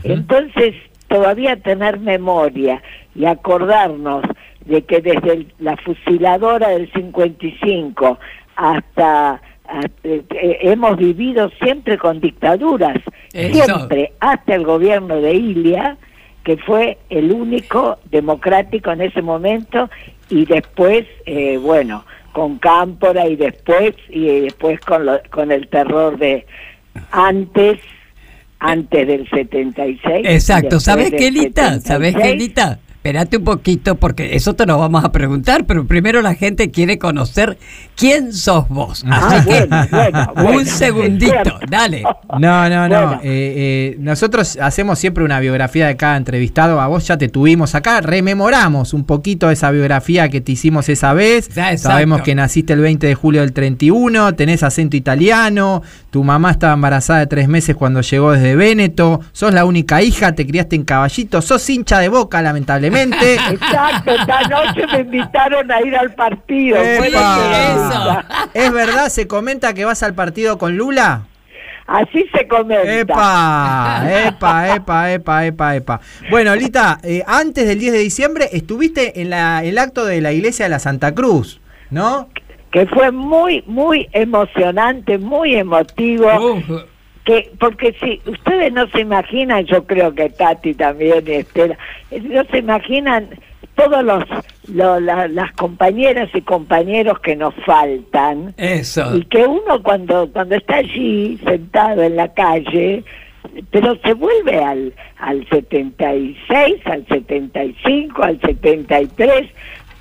[0.04, 0.74] Entonces,
[1.08, 2.82] todavía tener memoria
[3.16, 4.24] y acordarnos
[4.66, 8.18] de que desde el- la fusiladora del 55
[8.56, 9.42] hasta,
[10.04, 12.98] hemos vivido siempre con dictaduras,
[13.34, 13.64] Eso.
[13.66, 15.98] siempre, hasta el gobierno de Ilia,
[16.44, 19.90] que fue el único democrático en ese momento,
[20.30, 26.18] y después, eh, bueno, con Cámpora y después, y después con, lo- con el terror
[26.18, 26.46] de
[27.12, 27.80] antes,
[28.60, 30.22] antes del 76.
[30.24, 31.80] y Exacto, ¿sabes qué, Lita?
[31.80, 32.42] ¿Sabes qué, 76.
[32.42, 32.80] Lita?
[33.04, 36.98] Espérate un poquito porque eso te lo vamos a preguntar, pero primero la gente quiere
[36.98, 37.58] conocer
[37.98, 39.04] quién sos vos.
[39.06, 42.04] Ah, Así que bueno, bueno, bueno, un segundito, dale.
[42.40, 43.08] No, no, no.
[43.08, 43.22] Bueno.
[43.24, 43.54] Eh,
[43.94, 46.82] eh, nosotros hacemos siempre una biografía de cada entrevistado.
[46.82, 48.02] A vos ya te tuvimos acá.
[48.02, 51.50] Rememoramos un poquito esa biografía que te hicimos esa vez.
[51.50, 51.78] Ya.
[51.78, 56.74] Sabemos que naciste el 20 de julio del 31, tenés acento italiano, tu mamá estaba
[56.74, 60.86] embarazada de tres meses cuando llegó desde Véneto, sos la única hija, te criaste en
[60.86, 62.93] caballito, sos hincha de boca, lamentablemente.
[62.96, 66.78] Exacto, esta noche me invitaron a ir al partido.
[68.54, 69.10] ¿Es verdad?
[69.10, 71.28] ¿Se comenta que vas al partido con Lula?
[71.86, 73.00] Así se comenta.
[73.00, 76.02] Epa, epa, epa, epa, epa, epa.
[76.30, 80.32] Bueno, Lita, eh, antes del 10 de diciembre estuviste en la, el acto de la
[80.32, 82.30] iglesia de la Santa Cruz, ¿no?
[82.74, 86.28] que fue muy, muy emocionante, muy emotivo.
[86.54, 86.84] Uf,
[87.26, 91.78] que porque si ustedes no se imaginan, yo creo que Tati también y Estela,
[92.12, 93.30] no se imaginan
[93.76, 94.24] todos los,
[94.68, 99.16] lo- la- las compañeras y compañeros que nos faltan Eso.
[99.18, 103.04] y que uno cuando cuando está allí sentado en la calle
[103.72, 109.50] pero se vuelve al al 76 al 75 al 73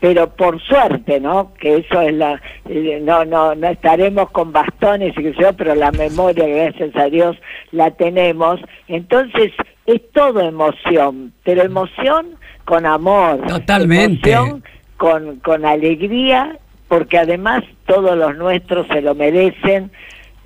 [0.03, 5.14] pero por suerte no que eso es la eh, no no no estaremos con bastones
[5.16, 7.36] y que sé yo pero la memoria gracias a Dios
[7.70, 9.53] la tenemos entonces
[9.86, 14.32] es todo emoción pero emoción con amor Totalmente.
[14.32, 14.62] emoción
[15.03, 19.90] con, con alegría, porque además todos los nuestros se lo merecen,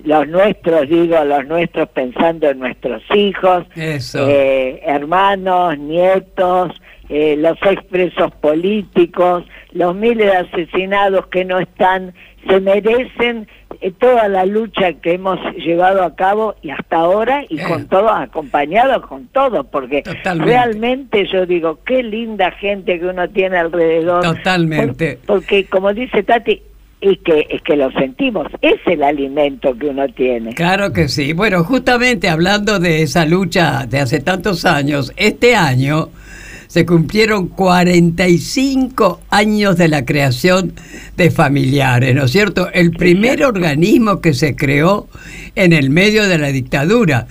[0.03, 4.27] los nuestros, digo, los nuestros pensando en nuestros hijos, Eso.
[4.27, 6.71] eh, hermanos, nietos,
[7.09, 12.13] eh, los expresos políticos, los miles de asesinados que no están,
[12.47, 13.47] se merecen
[13.81, 17.63] eh, toda la lucha que hemos llevado a cabo y hasta ahora y Eh.
[17.67, 20.51] con todos, acompañados con todos, porque Totalmente.
[20.51, 24.23] realmente yo digo, qué linda gente que uno tiene alrededor.
[24.23, 25.19] Totalmente.
[25.25, 26.61] Por- porque como dice Tati,
[26.99, 30.53] es que, es que lo sentimos, es el alimento que uno tiene.
[30.55, 31.33] Claro que sí.
[31.33, 36.09] Bueno, justamente hablando de esa lucha de hace tantos años, este año
[36.67, 40.73] se cumplieron 45 años de la creación
[41.15, 42.69] de familiares, ¿no es cierto?
[42.73, 45.07] El primer organismo que se creó
[45.55, 47.27] en el medio de la dictadura.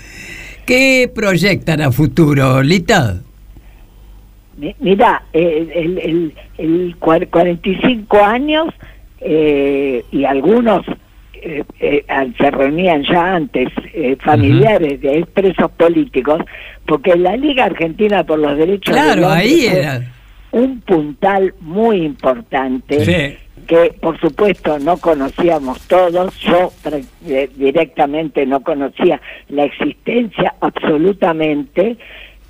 [0.64, 3.20] ¿Qué proyectan a futuro, Lita?
[4.58, 8.68] Mi- Mira, eh, el, el, el cuar- 45 años
[9.20, 10.84] eh, y algunos
[11.46, 12.04] eh, eh,
[12.38, 16.40] se reunían ya antes eh, familiares de expresos políticos,
[16.86, 20.02] porque la Liga Argentina por los Derechos Claro, ahí era.
[20.50, 23.36] un puntal muy importante Sí.
[23.66, 26.72] que por supuesto no conocíamos todos, yo
[27.26, 31.96] eh, directamente no conocía la existencia absolutamente,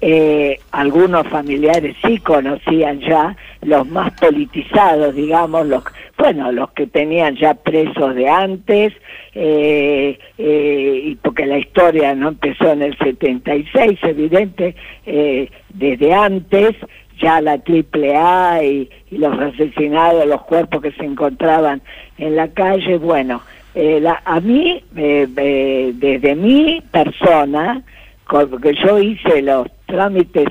[0.01, 5.82] eh, algunos familiares sí conocían ya, los más politizados, digamos, los
[6.18, 8.92] bueno, los que tenían ya presos de antes,
[9.34, 14.74] eh, eh, y porque la historia no empezó en el 76, evidente,
[15.05, 16.74] eh, desde antes,
[17.20, 21.82] ya la triple A y, los asesinados, los cuerpos que se encontraban
[22.18, 23.42] en la calle, bueno,
[23.74, 27.82] eh, la- a mí, desde mi persona,
[28.28, 30.49] porque yo hice los trámites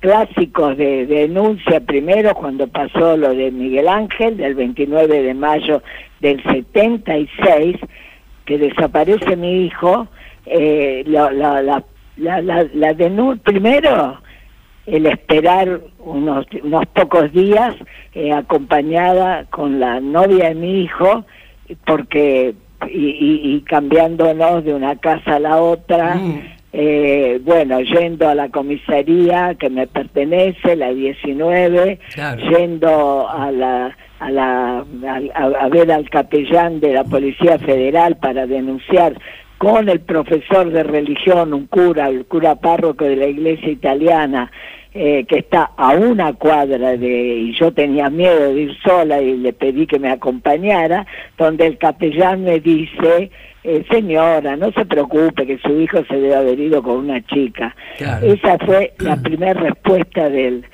[0.00, 5.82] clásicos de, de denuncia primero cuando pasó lo de Miguel Ángel del 29 de mayo
[6.20, 7.76] del 76
[8.44, 10.06] que desaparece mi hijo
[10.46, 11.84] eh, la, la, la,
[12.16, 14.20] la, la, la denu- primero
[14.86, 17.74] el esperar unos, unos pocos días
[18.14, 21.26] eh, acompañada con la novia de mi hijo
[21.84, 22.54] porque
[22.88, 26.40] y, y- y cambiándonos de una casa a la otra Mm.
[26.80, 32.40] Eh, bueno, yendo a la comisaría que me pertenece, la 19, Claro.
[32.50, 34.84] yendo a la a, la, a,
[35.34, 39.14] a- a ver al capellán de la Policía Federal para denunciar
[39.58, 44.50] con el profesor de religión, un cura, el cura párroco de la iglesia italiana,
[45.00, 49.36] eh, que está a una cuadra de, y yo tenía miedo de ir sola y
[49.36, 53.30] le pedí que me acompañara, donde el capellán me dice,
[53.62, 57.76] eh, señora, no se preocupe que su hijo se debe haber ido con una chica.
[57.96, 58.26] Claro.
[58.26, 60.64] Esa fue la primera respuesta del,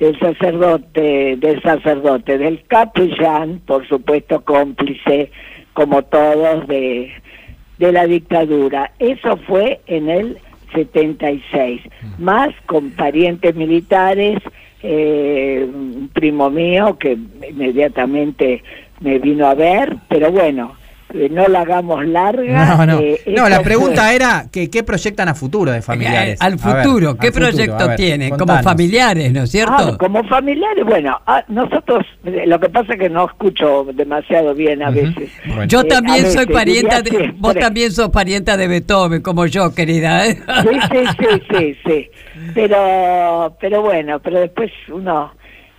[0.00, 5.30] del sacerdote, del sacerdote, del capellán, por supuesto cómplice,
[5.74, 7.12] como todos, de,
[7.76, 8.92] de la dictadura.
[8.98, 10.38] Eso fue en el
[10.74, 11.80] 76,
[12.18, 14.38] más con parientes militares,
[14.82, 17.16] eh, un primo mío que
[17.48, 18.62] inmediatamente
[19.00, 20.72] me vino a ver, pero bueno,
[21.14, 22.76] eh, no la hagamos larga.
[22.76, 22.98] No, no.
[23.00, 24.16] eh, No, la pregunta fue.
[24.16, 26.40] era que qué proyectan a futuro de familiares.
[26.40, 28.36] Al ver, futuro, ¿qué al futuro, proyecto tienen?
[28.36, 29.74] Como familiares, ¿no es cierto?
[29.76, 34.54] Ah, como familiares, bueno, ah, nosotros, eh, lo que pasa es que no escucho demasiado
[34.54, 35.30] bien a veces.
[35.46, 35.64] Bueno.
[35.64, 39.74] Yo Eh, también soy veces, parienta de, vos también sos parienta de Beethoven, como yo,
[39.74, 40.26] querida.
[40.26, 40.36] ¿eh?
[40.62, 42.10] Sí, sí, sí, sí, sí.
[42.54, 45.32] Pero, pero bueno, pero después uno,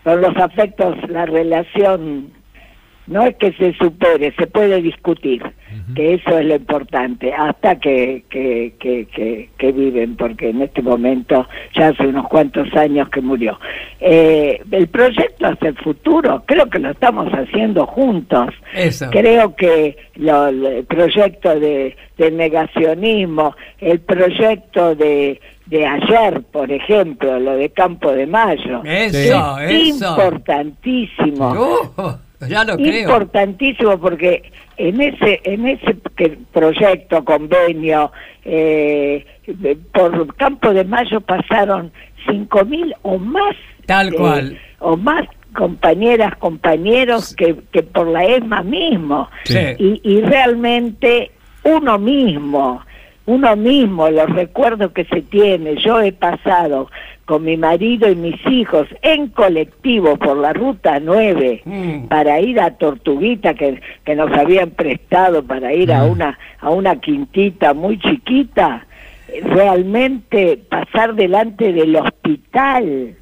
[0.04, 2.32] con los afectos, la relación
[3.08, 5.44] no es que se supere, se puede discutir,
[5.94, 11.48] que eso es lo importante, hasta que, que, que, que, viven, porque en este momento
[11.76, 13.60] ya hace unos cuantos años que murió.
[14.00, 18.48] Eh, el proyecto hacia el futuro, creo que lo estamos haciendo juntos.
[18.74, 19.10] Eso.
[19.12, 27.40] Creo que lo- el proyecto de, del negacionismo, el proyecto de, de ayer, por ejemplo,
[27.40, 30.16] lo de Campo de Mayo, Eso, es eso.
[30.16, 31.52] importantísimo.
[31.98, 32.12] Uh,
[32.48, 33.02] Ya lo creo.
[33.02, 35.96] importantísimo porque en ese en ese
[36.52, 38.12] proyecto convenio
[38.44, 39.26] eh,
[39.94, 41.92] por Campo de Mayo pasaron
[42.30, 43.56] cinco mil o más
[43.86, 44.60] Tal eh, cual.
[44.80, 49.60] o más compañeras compañeros que, que por la ESMA mismo Sí.
[49.80, 51.32] y, y realmente
[51.64, 52.82] uno mismo
[53.28, 56.90] uno mismo los recuerdos que se tiene yo he pasado
[57.26, 62.08] con mi marido y mis hijos en colectivo por la ruta 9 Mm.
[62.08, 66.12] para ir a Tortuguita que, que nos habían prestado para ir a Mm.
[66.12, 68.86] una a una quintita muy chiquita
[69.44, 73.16] realmente pasar delante del hospital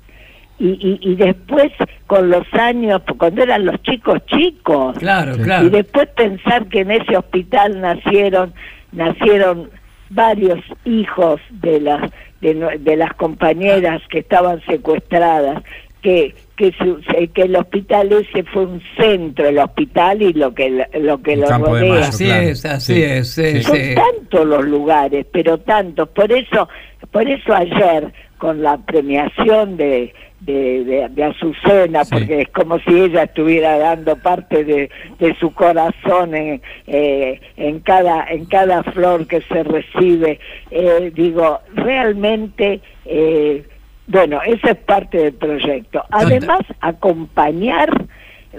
[0.60, 1.72] y, y, y después
[2.08, 5.42] con los años cuando eran los chicos chicos Claro, Sí.
[5.44, 5.68] claro.
[5.68, 8.54] y después pensar que en ese hospital nacieron
[8.92, 9.70] nacieron
[10.10, 12.12] varios hijos de las
[12.44, 15.64] de, de las compañeras que estaban secuestradas
[16.02, 20.54] que que, su- se- que el hospital ese fue un centro el hospital y lo
[20.54, 22.44] que lo que lo rodea Mayo, Así claro.
[22.50, 23.02] es, así Sí.
[23.04, 23.28] es.
[23.32, 23.96] sí, son sí.
[23.96, 26.10] tantos los lugares, pero tantos.
[26.10, 26.68] Por eso,
[27.12, 28.14] por eso ayer
[28.44, 32.10] con la premiación de de, de, de Azucena, Sí.
[32.16, 37.80] porque es como si ella estuviera dando parte de, de su corazón en, eh, en
[37.80, 40.42] cada en cada flor que se recibe.
[40.70, 43.66] Eh, digo, realmente, eh,
[44.08, 46.04] bueno, esa es parte del proyecto.
[46.12, 47.90] Además, acompañar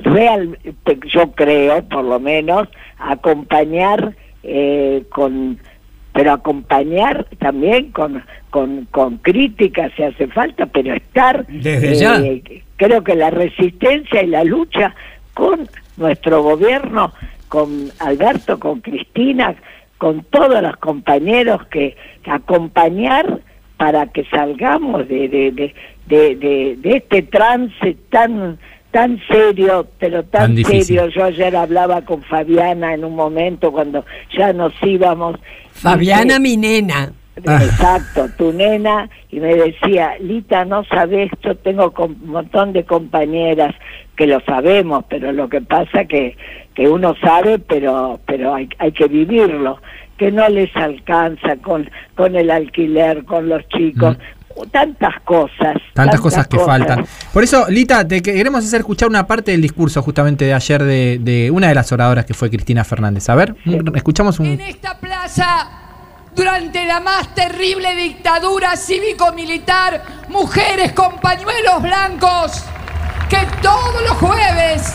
[0.05, 0.59] real,
[1.15, 2.67] yo creo, por lo menos,
[2.99, 5.59] acompañar eh, con,
[6.15, 8.25] pero acompañar también con,
[8.55, 12.23] con, con críticas si hace falta, pero estar, Desde ya.
[12.77, 14.95] creo que la resistencia y la lucha
[15.35, 17.13] con nuestro gobierno,
[17.49, 19.57] con Alberto, con Cristina,
[19.99, 21.97] con todos los compañeros que,
[22.27, 23.41] acompañar
[23.77, 25.75] para que salgamos de, de, de,
[26.07, 28.57] de, de- de este trance tan
[28.93, 31.09] tan serio, pero tan, Tan serio.
[31.09, 34.05] Yo ayer hablaba con Fabiana en un momento cuando
[34.39, 35.41] ya nos íbamos.
[35.73, 37.13] Fabiana, Dice, mi nena.
[37.37, 42.85] Exacto, tu nena, y me decía, Lita, no sabes, yo tengo com- un montón de
[42.85, 43.75] compañeras
[44.17, 46.37] que lo sabemos, pero lo que pasa que,
[46.75, 49.81] que uno sabe, pero, pero hay, hay que vivirlo,
[50.17, 54.17] que no les alcanza con, con el alquiler, con los chicos,
[54.71, 55.77] tantas cosas.
[55.95, 57.05] Tantas cosas que faltan.
[57.33, 60.85] Por eso, Lita, te que- queremos hacer escuchar una parte del discurso justamente de ayer
[60.85, 63.29] de, de una de las oradoras que fue Cristina Fernández.
[63.29, 63.57] A ver,
[63.97, 64.47] escuchamos un...
[64.47, 65.94] En esta plaza,
[66.35, 72.65] durante la más terrible dictadura cívico-militar, mujeres con pañuelos blancos,
[73.29, 74.95] que todos los jueves,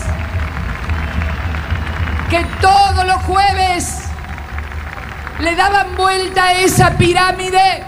[2.28, 4.02] que todos los jueves
[5.40, 7.84] le daban vuelta a esa pirámide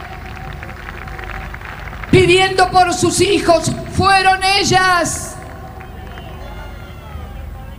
[2.11, 5.37] pidiendo por sus hijos, fueron ellas.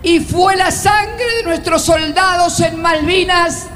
[0.01, 3.67] Y fue la sangre de nuestros soldados en Malvinas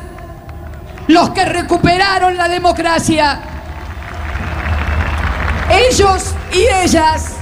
[1.07, 3.39] los que recuperaron la democracia.
[5.69, 7.39] Ellos y ellas.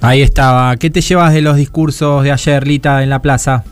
[0.00, 0.76] Ahí estaba.
[0.76, 3.64] ¿Qué te llevas de los discursos de ayer, Lita, en la plaza?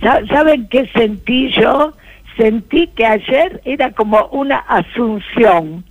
[0.00, 1.92] Sa- ¿Saben qué sentí yo?
[2.36, 5.84] Sentí que ayer era como una asunción.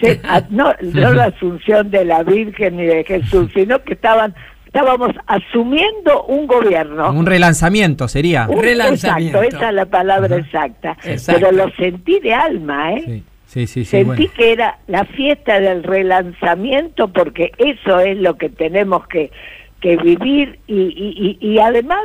[0.00, 4.34] Se- a- no, no la asunción de la Virgen ni de Jesús, sino que estaban
[4.68, 7.10] estábamos asumiendo un gobierno.
[7.10, 8.46] Un relanzamiento sería.
[8.48, 9.38] Un- relanzamiento.
[9.42, 10.96] Exacto, esa es la palabra exacta.
[11.04, 11.40] Exacto.
[11.40, 13.02] Pero lo sentí de alma, ¿eh?
[13.06, 13.84] Sí, sí, sí.
[13.84, 14.32] sí, Sentí bueno.
[14.36, 19.30] que era la fiesta del relanzamiento porque eso es lo que tenemos que,
[19.80, 22.04] que vivir y, y, y, y además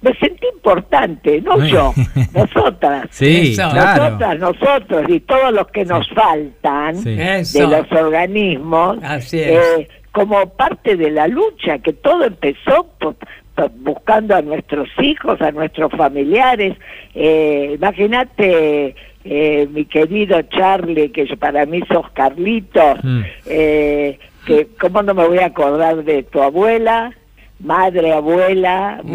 [0.00, 1.92] me sentí importante, no yo,
[2.32, 3.08] nosotras.
[3.10, 4.04] Sí, claro.
[4.04, 7.16] Nosotras, nosotros y todos los que nos faltan Sí.
[7.16, 9.50] De los organismos Así es.
[9.50, 13.16] eh, como parte de la lucha, que todo empezó por-
[13.54, 16.76] por- buscando a nuestros hijos, a nuestros familiares.
[17.14, 18.94] Eh, Imagínate,
[19.24, 23.20] eh, mi querido Charlie, que yo- para mí sos Carlitos, Mm.
[23.46, 27.12] eh, que cómo no me voy a acordar de tu abuela,
[27.60, 29.10] madre, abuela, Mm.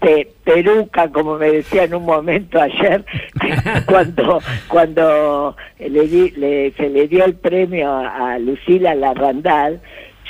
[0.00, 3.04] Pe- peruca, como me decía en un momento ayer,
[3.86, 9.80] cuando cuando le di- le- se le dio el premio a Lucila Larrandal,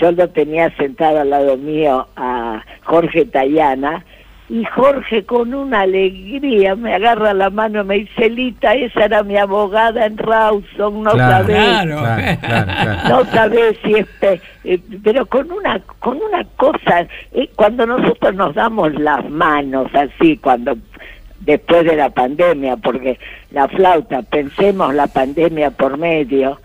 [0.00, 4.04] yo lo tenía sentado al lado mío a Jorge Tayana,
[4.50, 9.22] y Jorge con una alegría me agarra la mano y me dice, Lita, esa era
[9.22, 11.56] mi abogada en Rawson, no Claro, sabés.
[11.56, 11.98] Claro.
[11.98, 13.08] Claro, claro, claro.
[13.08, 18.34] No sabés si es pe- eh, pero con una con una cosa eh, cuando nosotros
[18.34, 20.76] nos damos las manos así cuando
[21.40, 23.18] después de la pandemia porque
[23.50, 26.58] la flauta pensemos la pandemia por medio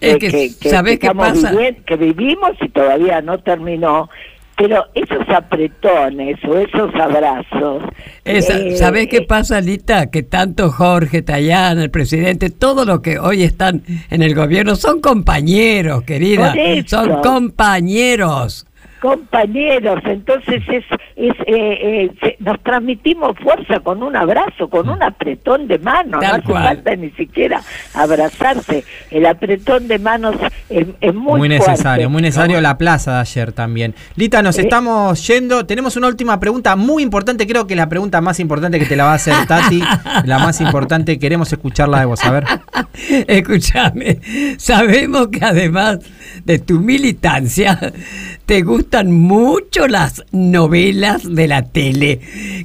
[0.00, 1.52] Es que, ¿sabés qué estamos pasa?
[1.52, 4.08] vivi- que vivimos y todavía no terminó
[4.56, 7.82] pero esos apretones o esos abrazos.
[8.24, 10.10] Esa- eh, ¿Sabés qué pasa, Lita?
[10.10, 15.00] Que tanto Jorge, Tayana, el presidente, todos los que hoy están en el gobierno son
[15.00, 16.54] compañeros, querida.
[16.86, 18.65] Son compañeros.
[19.00, 20.84] Compañeros, entonces es,
[21.16, 26.30] es eh, eh, nos transmitimos fuerza con un abrazo, con un apretón de manos, Tal
[26.30, 26.64] no hace cual.
[26.64, 27.60] falta ni siquiera
[27.94, 30.36] abrazarse, el apretón de manos
[30.68, 31.70] es, es muy, Muy, fuerte.
[31.70, 33.94] necesario, muy necesario la plaza de ayer también.
[34.16, 34.62] Lita, nos Eh.
[34.62, 35.66] estamos yendo.
[35.66, 39.04] Tenemos una última pregunta muy importante, creo que la pregunta más importante que te la
[39.04, 39.82] va a hacer Tati.
[40.24, 42.44] la más importante, queremos escucharla de vos, a ver.
[43.26, 44.18] Escúchame,
[44.58, 45.98] sabemos que además
[46.46, 47.78] de tu militancia,
[48.46, 52.20] te gustan mucho las novelas de la tele.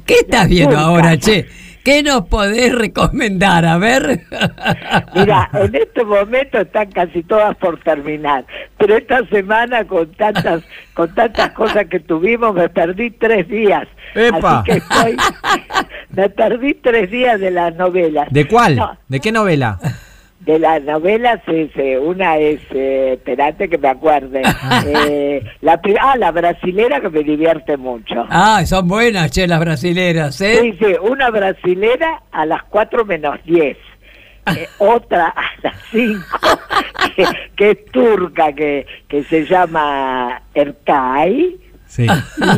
[0.06, 1.46] ¿Qué estás viendo ahora, che?
[1.84, 3.66] ¿Qué nos podés recomendar?
[3.66, 4.20] A ver.
[5.16, 8.44] Mira, en este momento están casi todas por terminar,
[8.78, 10.62] pero esta semana con tantas
[10.94, 13.88] con tantas cosas que tuvimos me perdí tres días.
[14.14, 14.60] ¡Epa!
[14.60, 15.16] Así que estoy,
[16.10, 18.28] me perdí tres días de las novelas.
[18.30, 18.76] ¿De cuál?
[18.76, 19.80] No, ¿De qué novela?
[20.44, 24.42] De las novelas es eh, una es eh, esperate que me acuerde
[24.86, 30.40] eh, la ah la brasilera que me divierte mucho Ah, son buenas, che, las brasileras,
[30.40, 30.58] ¿eh?
[30.60, 33.76] Sí, sí, una brasilera a las 4 menos 10.
[34.46, 36.20] Eh, otra a las 5,
[37.14, 37.24] que,
[37.56, 42.06] que es turca, que, que se llama Erkay, Sí.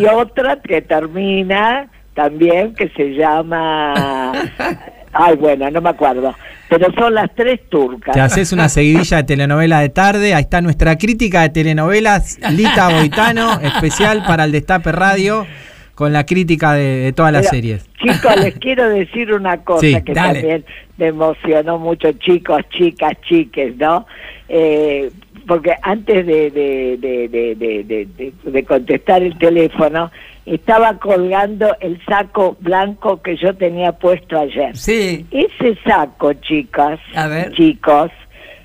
[0.01, 4.33] y otra que termina también, que se llama...
[5.13, 6.35] Ay, bueno, no me acuerdo.
[6.79, 8.15] Pero son las tres turcas.
[8.15, 10.35] Te haces una seguidilla de telenovela de tarde.
[10.35, 12.39] Ahí está nuestra crítica de telenovelas.
[12.51, 15.47] Lita Boitano, especial para el Destape Radio,
[15.95, 17.87] con la crítica de, de todas las Pero, series.
[18.03, 20.41] Chicos, les quiero decir una cosa Sí, que dale.
[20.41, 20.65] también
[20.97, 24.07] me emocionó mucho, chicos, chicas, chiques, ¿no?
[24.49, 25.11] Eh,
[25.47, 30.11] porque antes de, de, de, de, contestar el teléfono,
[30.47, 34.77] estaba colgando el saco blanco que yo tenía puesto ayer.
[34.77, 35.27] Sí.
[35.31, 37.53] Ese saco, chicas, A ver.
[37.53, 38.11] chicos,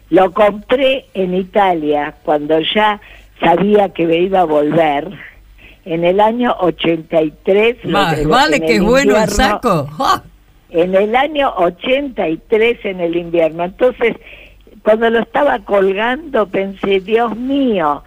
[0.09, 2.99] lo compré en Italia cuando ya
[3.39, 5.07] sabía que me iba a volver.
[5.85, 7.77] En el año 83.
[7.83, 9.87] lo- Más vale que es bueno el saco.
[10.69, 13.63] En el año 83 en el invierno.
[13.63, 14.15] Entonces,
[14.83, 18.03] cuando lo estaba colgando pensé, Dios mío,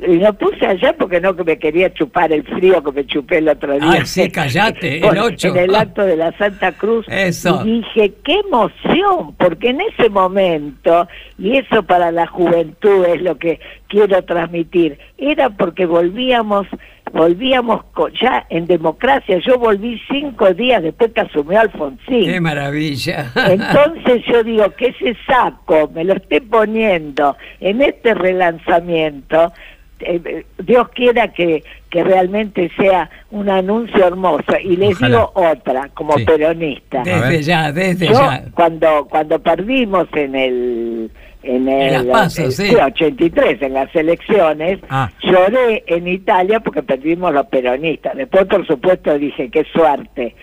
[0.00, 3.38] y lo puse allá porque no que me quería chupar el frío que me chupé
[3.38, 3.90] el otro día.
[3.90, 5.48] Ay, sí, callate, el Bueno, ocho.
[5.48, 7.04] En el acto de la Santa Cruz.
[7.08, 7.62] Eso.
[7.64, 13.38] Y dije, qué emoción, porque en ese momento, y eso para la juventud es lo
[13.38, 13.58] que
[13.88, 16.68] quiero transmitir, era porque volvíamos
[17.12, 19.38] volvíamos co- ya en democracia.
[19.46, 22.24] Yo volví cinco días después que asumió Alfonsín.
[22.26, 23.30] ¡Qué maravilla!
[23.48, 29.52] Entonces yo digo que ese saco me lo esté poniendo en este relanzamiento.
[30.00, 34.52] eh, Dios quiera que, que realmente sea un anuncio hermoso.
[34.62, 35.08] Y les Ojalá.
[35.08, 36.24] digo otra, como Sí.
[36.24, 37.02] peronista.
[37.02, 38.44] Desde ya, desde Yo, ya.
[38.54, 41.10] cuando, cuando perdimos en el...
[41.50, 42.74] En, el, PASO, el- sí.
[42.74, 45.10] 83, en las elecciones, Ah.
[45.22, 48.14] lloré en Italia porque perdimos los peronistas.
[48.16, 50.34] Después, por supuesto, dije, qué suerte.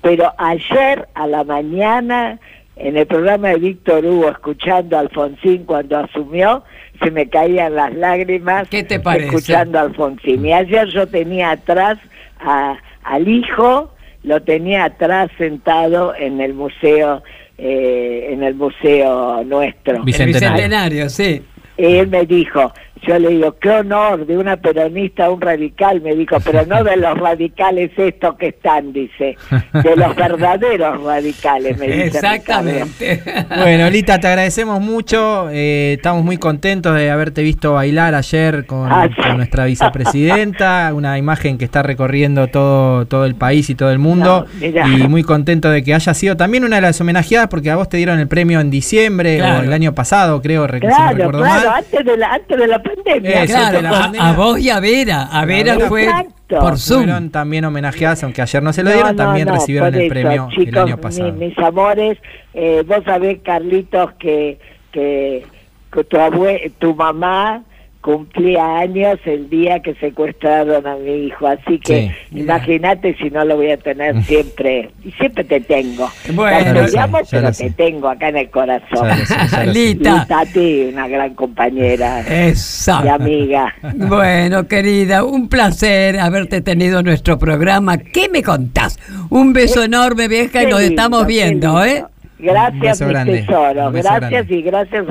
[0.00, 2.38] Pero ayer a la mañana,
[2.76, 6.64] en el programa de Víctor Hugo, escuchando a Alfonsín cuando asumió,
[7.02, 9.26] se me caían las lágrimas ¿Qué te parece?
[9.26, 10.46] escuchando a Alfonsín.
[10.46, 11.98] Y ayer yo tenía atrás
[12.40, 13.92] a- al hijo,
[14.28, 17.22] lo tenía atrás sentado en el museo,
[17.56, 19.96] eh, en el museo nuestro.
[19.96, 20.48] El Bicentenario.
[20.50, 21.42] bicentenario, sí.
[21.78, 22.70] Él me dijo,
[23.06, 26.82] yo le digo, qué honor de una peronista a un radical, me dijo, pero no
[26.84, 29.36] de los radicales estos que están, dice,
[29.72, 32.06] de los verdaderos radicales, me dice.
[32.06, 33.22] Exactamente.
[33.56, 35.48] Bueno, Lita, te agradecemos mucho.
[35.50, 39.20] eh, estamos muy contentos de haberte visto bailar ayer con, Ah, sí.
[39.22, 40.92] con nuestra vicepresidenta.
[40.94, 44.46] Una imagen que está recorriendo todo, todo el país y todo el mundo.
[44.60, 47.76] No, y muy contento de que haya sido también una de las homenajeadas, porque a
[47.76, 49.60] vos te dieron el premio en diciembre Claro.
[49.60, 51.78] o el año pasado, creo, re- si no Claro, recuerdo claro, mal.
[51.78, 53.42] antes de la, antes de la pandemia.
[53.44, 54.28] Eso, Claro, de la a, pandemia.
[54.28, 55.22] a vos y a Vera.
[55.30, 55.88] A Vera Vera.
[55.88, 56.58] fue Exacto.
[56.60, 57.04] por Zoom.
[57.04, 60.08] Fueron también homenajeadas, aunque ayer no se lo dieron, no, también no, recibieron el eso,
[60.10, 61.32] premio el chicos, año pasado.
[61.32, 62.18] mi- mis amores,
[62.54, 64.58] eh, vos sabés, Carlitos, que,
[64.92, 65.44] que,
[65.92, 67.62] que tu, abue- tu mamá
[68.08, 72.38] cumplía años el día que secuestraron a mi hijo, así que Sí.
[72.40, 76.10] imagínate si no lo voy a tener siempre, y siempre te tengo.
[76.32, 79.10] Bueno, lo llamo, pero te tengo acá en el corazón.
[79.50, 79.66] Sé.
[79.66, 80.22] Lita.
[80.24, 83.02] Y Tati, una gran compañera Esa.
[83.04, 83.74] y amiga.
[83.94, 87.98] Bueno, querida, un placer haberte tenido en nuestro programa.
[87.98, 88.98] ¿Qué me contás?
[89.28, 91.84] Un beso enorme, vieja, y nos lindo, estamos viendo.
[91.84, 92.04] ¿eh?
[92.38, 93.90] Gracias, mi tesoro.
[93.92, 95.06] Gracias y gracias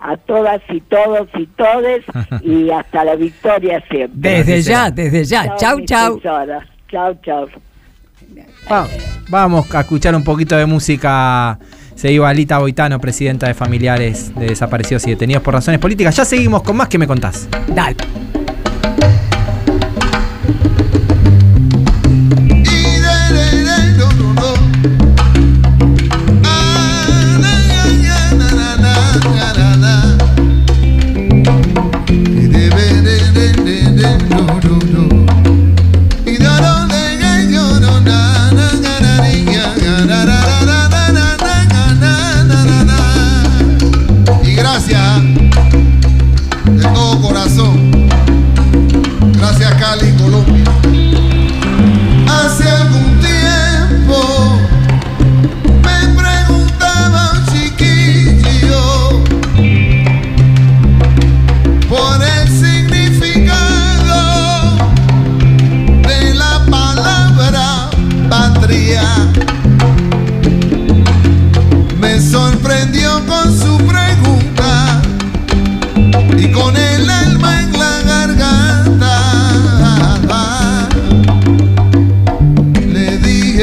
[0.00, 2.04] a, todas y todos y todes
[2.42, 4.44] y hasta la victoria siempre.
[4.44, 5.54] Desde ya, desde ya.
[5.56, 6.20] Chau, chau.
[6.90, 7.48] Chau, chau.
[9.28, 11.58] Vamos a escuchar un poquito de música.
[11.94, 16.16] Se iba Alita Boitano, presidenta de familiares de desaparecidos y detenidos por razones políticas.
[16.16, 17.48] Ya seguimos con más que me contás.
[17.68, 17.96] Dale.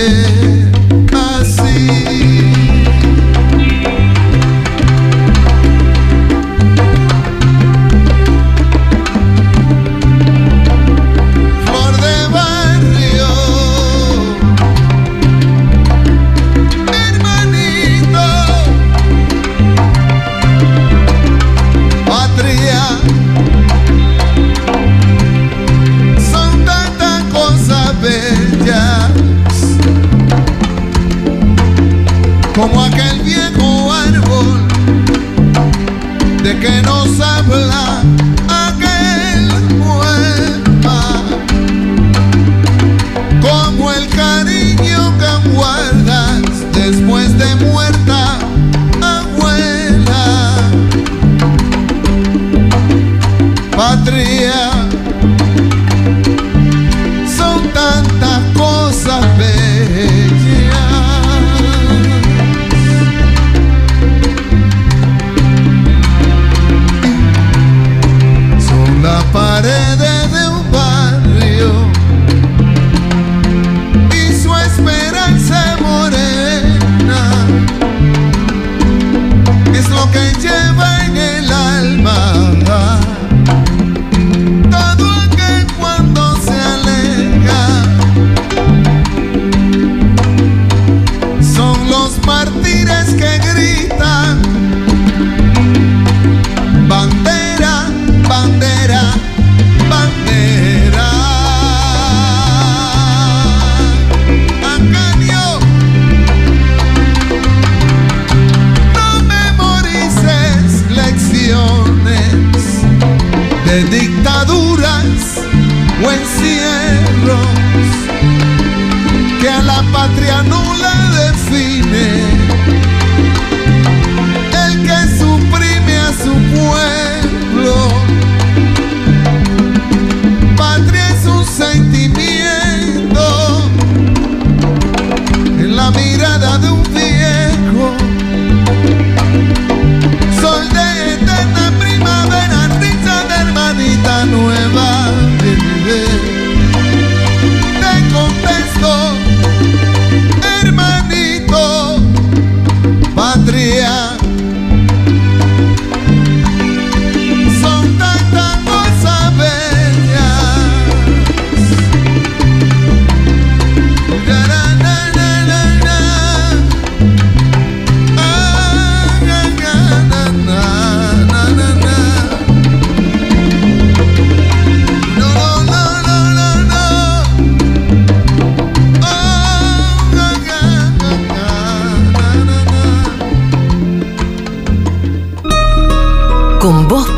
[0.09, 0.68] você.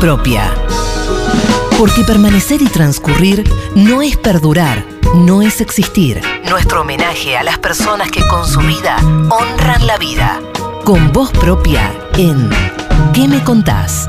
[0.02, 0.52] propia.
[1.78, 4.84] Porque permanecer y transcurrir no es perdurar,
[5.14, 6.20] no es existir.
[6.50, 8.96] Nuestro homenaje a las personas que con su vida
[9.30, 10.40] honran la vida.
[10.84, 11.88] Con voz propia
[12.18, 12.50] en
[13.14, 14.08] ¿Qué me contás?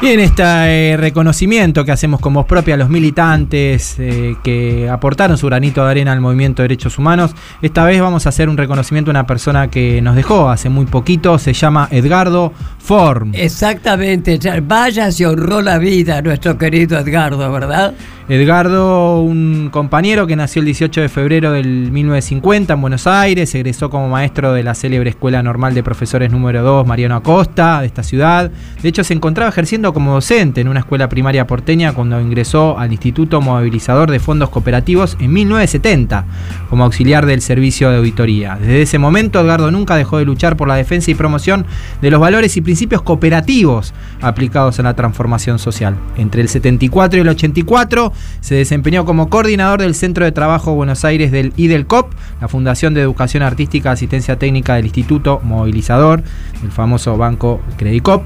[0.00, 4.88] Y en este eh, reconocimiento que hacemos con voz propia a los militantes eh, que
[4.88, 7.32] aportaron su granito de arena al movimiento de derechos humanos,
[7.62, 10.86] esta vez vamos a hacer un reconocimiento a una persona que nos dejó hace muy
[10.86, 13.32] poquito, se llama Edgardo Form.
[13.34, 17.92] Exactamente, ya- vaya se honró la vida nuestro querido Edgardo, ¿verdad?
[18.30, 23.88] Edgardo, un compañero que nació el 18 de febrero del 1950 en Buenos Aires, egresó
[23.88, 28.02] como maestro de la célebre Escuela Normal de Profesores número 2 Mariano Acosta de esta
[28.02, 28.50] ciudad.
[28.82, 32.92] De hecho, se encontraba ejerciendo como docente en una escuela primaria porteña cuando ingresó al
[32.92, 36.24] Instituto Movilizador de Fondos Cooperativos en 1970
[36.70, 38.56] como auxiliar del servicio de auditoría.
[38.60, 41.66] Desde ese momento, Edgardo nunca dejó de luchar por la defensa y promoción
[42.00, 45.96] de los valores y principios cooperativos aplicados a la transformación social.
[46.16, 51.04] Entre el 74 y el 84 se desempeñó como coordinador del Centro de Trabajo Buenos
[51.04, 56.22] Aires del IDELCOP, la Fundación de Educación Artística Asistencia Técnica del Instituto Movilizador,
[56.62, 58.24] el famoso banco Credicop.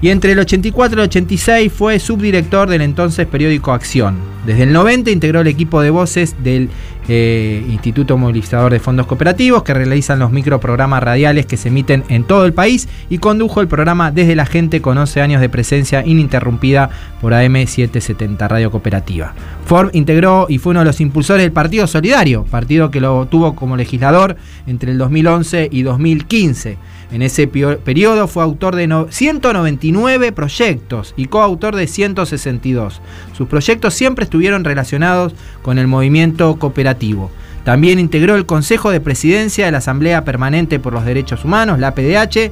[0.00, 4.16] Y entre el 84 y el 86 fue subdirector del entonces periódico Acción.
[4.46, 6.68] Desde el 90 integró el equipo de voces del
[7.08, 12.24] eh, Instituto Movilizador de Fondos Cooperativos, que realizan los microprogramas radiales que se emiten en
[12.24, 16.04] todo el país, y condujo el programa Desde la Gente con 11 años de presencia
[16.04, 16.90] ininterrumpida
[17.20, 19.34] por AM770 Radio Cooperativa.
[19.64, 23.54] Ford integró y fue uno de los impulsores del Partido Solidario, partido que lo tuvo
[23.54, 24.36] como legislador
[24.66, 26.78] entre el 2011 y 2015.
[27.12, 33.00] En ese periodo fue autor de no- 199 proyectos y coautor de 162.
[33.36, 37.30] Sus proyectos siempre estuvieron relacionados con el movimiento cooperativo.
[37.64, 41.88] También integró el Consejo de Presidencia de la Asamblea Permanente por los Derechos Humanos, la
[41.88, 42.50] APDH,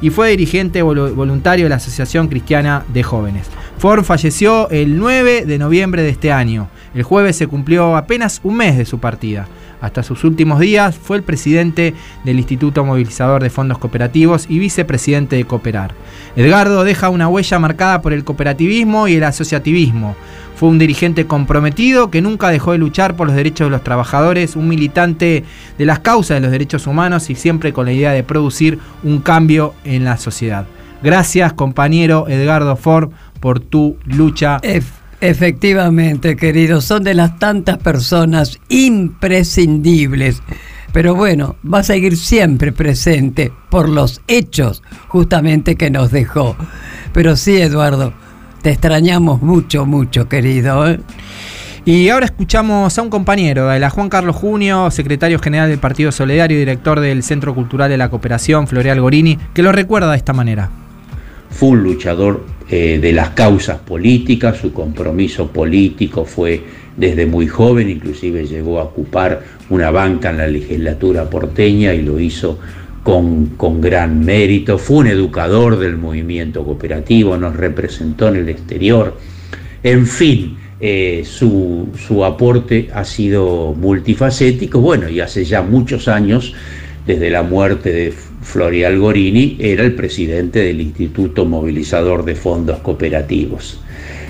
[0.00, 3.48] y fue dirigente volu- voluntario de la Asociación Cristiana de Jóvenes.
[3.78, 6.68] Ford falleció el 9 de noviembre de este año.
[6.94, 9.48] El jueves se cumplió apenas un mes de su partida.
[9.82, 11.92] Hasta sus últimos días fue el presidente
[12.24, 15.92] del Instituto Movilizador de Fondos Cooperativos y vicepresidente de Cooperar.
[16.36, 20.14] Edgardo deja una huella marcada por el cooperativismo y el asociativismo.
[20.54, 24.54] Fue un dirigente comprometido que nunca dejó de luchar por los derechos de los trabajadores,
[24.54, 25.42] un militante
[25.76, 29.18] de las causas de los derechos humanos y siempre con la idea de producir un
[29.18, 30.64] cambio en la sociedad.
[31.02, 33.10] Gracias, compañero Edgardo Ford,
[33.40, 34.60] por tu lucha.
[35.22, 40.42] Efectivamente, querido, son de las tantas personas imprescindibles.
[40.92, 46.56] Pero bueno, va a seguir siempre presente por los hechos justamente que nos dejó.
[47.12, 48.12] Pero sí, Eduardo,
[48.62, 50.90] te extrañamos mucho, mucho, querido.
[50.90, 50.98] ¿eh?
[51.84, 56.10] Y ahora escuchamos a un compañero, a la Juan Carlos Junio, secretario general del Partido
[56.10, 60.16] Solidario y director del Centro Cultural de la Cooperación, Floreal Gorini, que lo recuerda de
[60.16, 60.68] esta manera.
[61.48, 66.62] fue un luchador eh, de las causas políticas, su compromiso político fue
[66.96, 72.20] desde muy joven, inclusive llegó a ocupar una banca en la legislatura porteña y lo
[72.20, 72.58] hizo
[73.02, 79.16] con, con gran mérito, fue un educador del movimiento cooperativo, nos representó en el exterior,
[79.82, 86.54] en fin, eh, su, su aporte ha sido multifacético, bueno, y hace ya muchos años,
[87.06, 93.80] desde la muerte de Florial Gorini, era el presidente del Instituto Movilizador de Fondos Cooperativos.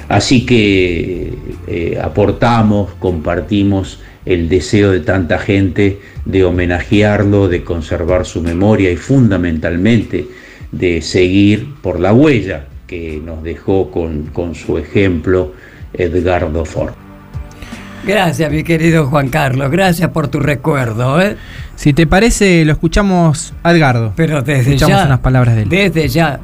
[0.09, 1.33] Así que
[1.67, 8.97] eh, aportamos, compartimos el deseo de tanta gente de homenajearlo, de conservar su memoria y
[8.97, 10.27] fundamentalmente
[10.71, 15.53] de seguir por la huella que nos dejó con, con su ejemplo
[15.95, 17.02] Edgardo Ford.
[18.05, 21.21] Gracias, mi querido Juan Carlos, gracias por tu recuerdo.
[21.21, 21.37] ¿eh?
[21.77, 24.13] Si te parece, lo escuchamos a Edgardo.
[24.17, 25.69] Pero desde escuchamos ya, unas palabras de él.
[25.69, 26.41] Desde ya.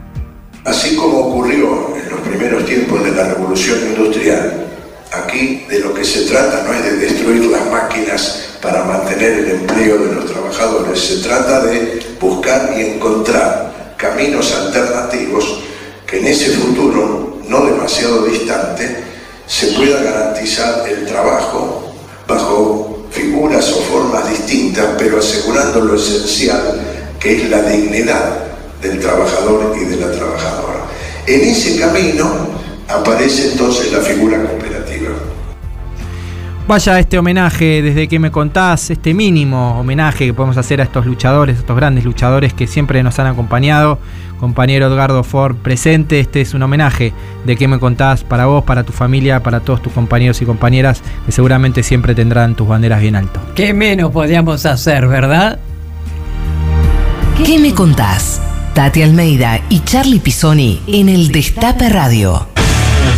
[0.64, 4.66] Así como ocurrió en los primeros tiempos de la revolución industrial,
[5.12, 9.50] aquí de lo que se trata no es de destruir las máquinas para mantener el
[9.50, 15.60] empleo de los trabajadores, se trata de buscar y encontrar caminos alternativos
[16.06, 19.07] que en ese futuro no demasiado distante
[19.48, 21.92] se pueda garantizar el trabajo
[22.28, 26.80] bajo figuras o formas distintas, pero asegurando lo esencial
[27.18, 28.44] que es la dignidad
[28.82, 30.84] del trabajador y de la trabajadora.
[31.26, 32.30] En ese camino
[32.86, 34.77] aparece entonces la figura cooperativa.
[36.68, 41.06] Vaya este homenaje desde que me contás, este mínimo homenaje que podemos hacer a estos
[41.06, 43.98] luchadores, a estos grandes luchadores que siempre nos han acompañado.
[44.38, 47.14] Compañero Edgardo Ford presente, este es un homenaje
[47.46, 51.02] de que me contás para vos, para tu familia, para todos tus compañeros y compañeras
[51.24, 53.40] que seguramente siempre tendrán tus banderas bien alto.
[53.54, 55.58] ¿Qué menos podíamos hacer, verdad?
[57.46, 58.42] ¿Qué me contás?
[58.74, 62.46] Tati Almeida y Charlie Pisoni en el Destape Radio.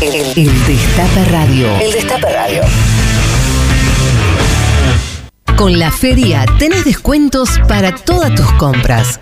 [0.00, 1.68] El, el Destape Radio.
[1.80, 2.62] El Destape Radio.
[5.60, 9.20] Con la feria tenés descuentos para todas tus compras.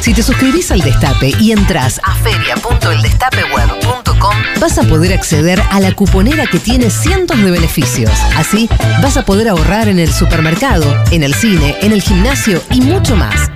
[0.00, 5.92] Si te suscribís al Destape y entras a feria.eldestapeweb.com, vas a poder acceder a la
[5.92, 8.12] cuponera que tiene cientos de beneficios.
[8.36, 8.68] Así,
[9.02, 13.16] vas a poder ahorrar en el supermercado, en el cine, en el gimnasio y mucho
[13.16, 13.50] más.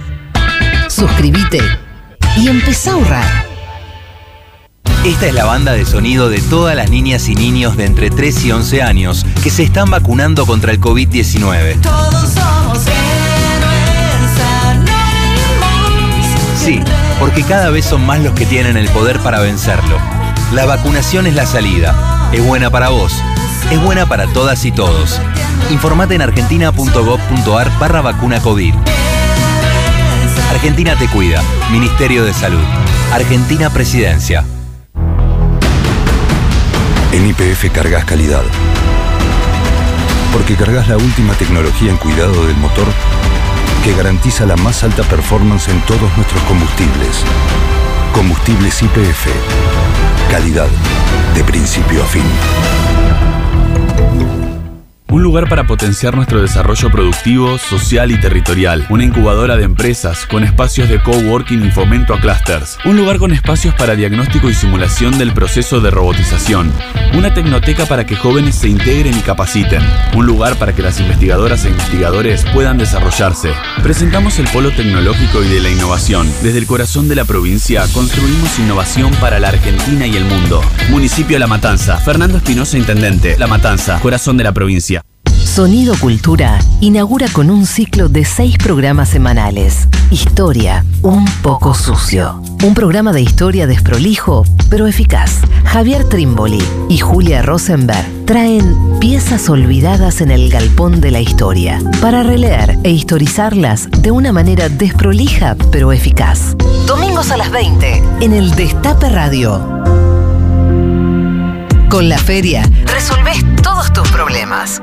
[0.88, 1.60] Suscríbete
[2.36, 3.53] y empezá a ahorrar.
[5.04, 8.46] Esta es la banda de sonido de todas las niñas y niños de entre 3
[8.46, 11.78] y 11 años que se están vacunando contra el COVID-19.
[11.82, 13.04] Todos somos héroes.
[16.56, 16.80] Sí,
[17.20, 19.98] porque cada vez son más los que tienen el poder para vencerlo.
[20.54, 22.30] La vacunación es la salida.
[22.32, 23.12] Es buena para vos.
[23.70, 25.20] Es buena para todas y todos.
[25.70, 28.72] Informate en argentina.gov.ar barra vacuna COVID.
[30.50, 31.42] Argentina te cuida.
[31.70, 32.64] Ministerio de Salud.
[33.12, 34.46] Argentina Presidencia.
[37.14, 38.42] En IPF cargas calidad.
[40.32, 42.88] Porque cargas la última tecnología en cuidado del motor
[43.84, 47.22] que garantiza la más alta performance en todos nuestros combustibles.
[48.12, 49.28] Combustibles IPF.
[50.28, 50.68] Calidad
[51.36, 52.24] de principio a fin.
[55.14, 58.84] Un lugar para potenciar nuestro desarrollo productivo, social y territorial.
[58.90, 62.78] Una incubadora de empresas con espacios de coworking y fomento a clusters.
[62.84, 66.72] Un lugar con espacios para diagnóstico y simulación del proceso de robotización.
[67.16, 69.82] Una tecnoteca para que jóvenes se integren y capaciten.
[70.16, 73.52] Un lugar para que las investigadoras e investigadores puedan desarrollarse.
[73.84, 76.26] Presentamos el polo tecnológico y de la innovación.
[76.42, 80.60] Desde el corazón de la provincia construimos innovación para la Argentina y el mundo.
[80.90, 81.98] Municipio La Matanza.
[81.98, 83.38] Fernando Espinosa, Intendente.
[83.38, 85.03] La Matanza, corazón de la provincia.
[85.54, 89.86] Sonido Cultura inaugura con un ciclo de seis programas semanales.
[90.10, 92.42] Historia, un poco sucio.
[92.64, 95.42] Un programa de historia desprolijo, pero eficaz.
[95.64, 102.24] Javier Trimboli y Julia Rosenberg traen piezas olvidadas en el galpón de la historia para
[102.24, 106.56] releer e historizarlas de una manera desprolija, pero eficaz.
[106.84, 109.62] Domingos a las 20 en el Destape Radio.
[111.88, 114.82] Con la feria resolvés todos tus problemas.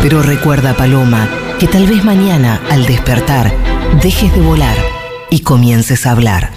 [0.00, 1.28] Pero recuerda, Paloma,
[1.58, 3.52] que tal vez mañana, al despertar,
[4.00, 4.76] dejes de volar
[5.28, 6.52] y comiences a hablar.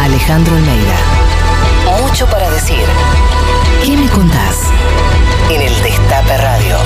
[0.00, 0.94] Alejandro Almeida.
[2.00, 2.84] Mucho para decir.
[3.84, 4.54] ¿Qué me contás?
[5.50, 6.76] En el Destape Radio.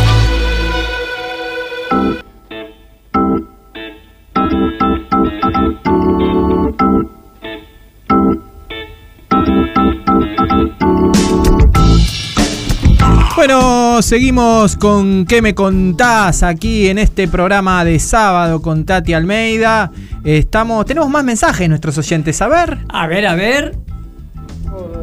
[14.03, 16.43] Seguimos con ¿Qué me contás?
[16.43, 19.93] Aquí en este programa de sábado con Tati Almeida.
[20.25, 22.43] Estamos, tenemos más mensajes nuestros oyentes.
[22.43, 22.79] A ver.
[22.89, 23.77] A ver, a ver.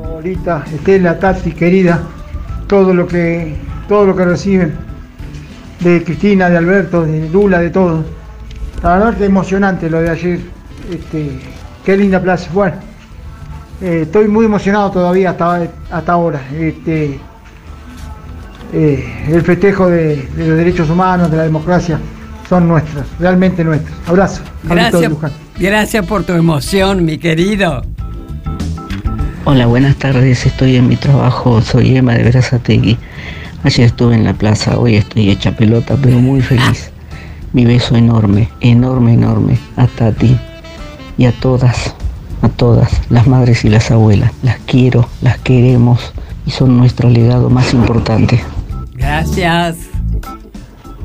[0.05, 2.01] Ahorita, Estela, Tati, querida,
[2.67, 3.55] todo lo que,
[3.87, 4.73] todo lo que reciben
[5.79, 8.03] de Cristina, de Alberto, de Lula, de todo.
[8.83, 10.39] La verdad que emocionante lo de ayer.
[10.91, 11.39] Este,
[11.85, 12.49] qué linda plaza.
[12.51, 12.75] Bueno,
[13.81, 16.41] eh, estoy muy emocionado todavía hasta, hasta ahora.
[16.53, 17.19] Este,
[18.73, 21.99] eh, el festejo de, de los derechos humanos, de la democracia,
[22.51, 23.97] son nuestros, realmente nuestros.
[24.07, 24.41] Abrazo.
[24.63, 25.11] Gracias,
[25.57, 27.81] gracias por tu emoción, mi querido.
[29.45, 30.45] Hola, buenas tardes.
[30.45, 31.61] Estoy en mi trabajo.
[31.61, 32.97] Soy Emma de Verazategui.
[33.63, 36.91] Ayer estuve en la plaza, hoy estoy hecha pelota, pero muy feliz.
[37.53, 40.37] Mi beso enorme, enorme, enorme a Tati
[41.17, 41.95] y a todas,
[42.41, 44.31] a todas, las madres y las abuelas.
[44.43, 46.13] Las quiero, las queremos
[46.45, 48.43] y son nuestro legado más importante.
[49.01, 49.77] Gracias.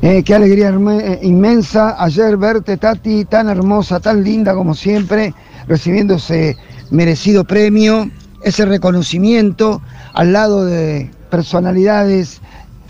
[0.02, 5.35] Eh, qué alegría eh, inmensa ayer verte, Tati, tan hermosa, tan linda como siempre,
[5.66, 6.56] recibiendo ese
[6.90, 8.10] merecido premio,
[8.43, 9.82] ese reconocimiento
[10.12, 12.40] al lado de personalidades,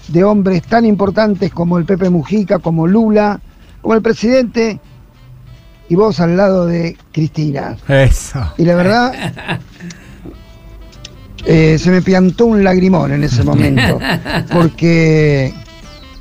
[0.09, 3.41] de hombres tan importantes como el Pepe Mujica, como Lula,
[3.81, 4.81] como el presidente,
[5.89, 7.77] y vos al lado de Cristina.
[7.89, 8.41] Eso.
[8.59, 9.13] Y la verdad,
[11.47, 14.01] eh, se me piantó un lagrimón en ese momento,
[14.53, 15.55] porque,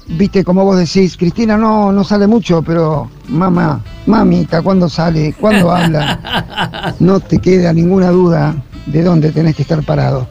[0.08, 5.34] viste, como vos decís, Cristina no, no sale mucho, pero mamá, mamita, ¿cuándo sale?
[5.40, 6.94] ¿Cuándo habla?
[7.00, 10.30] No te queda ninguna duda de dónde tenés que estar parado.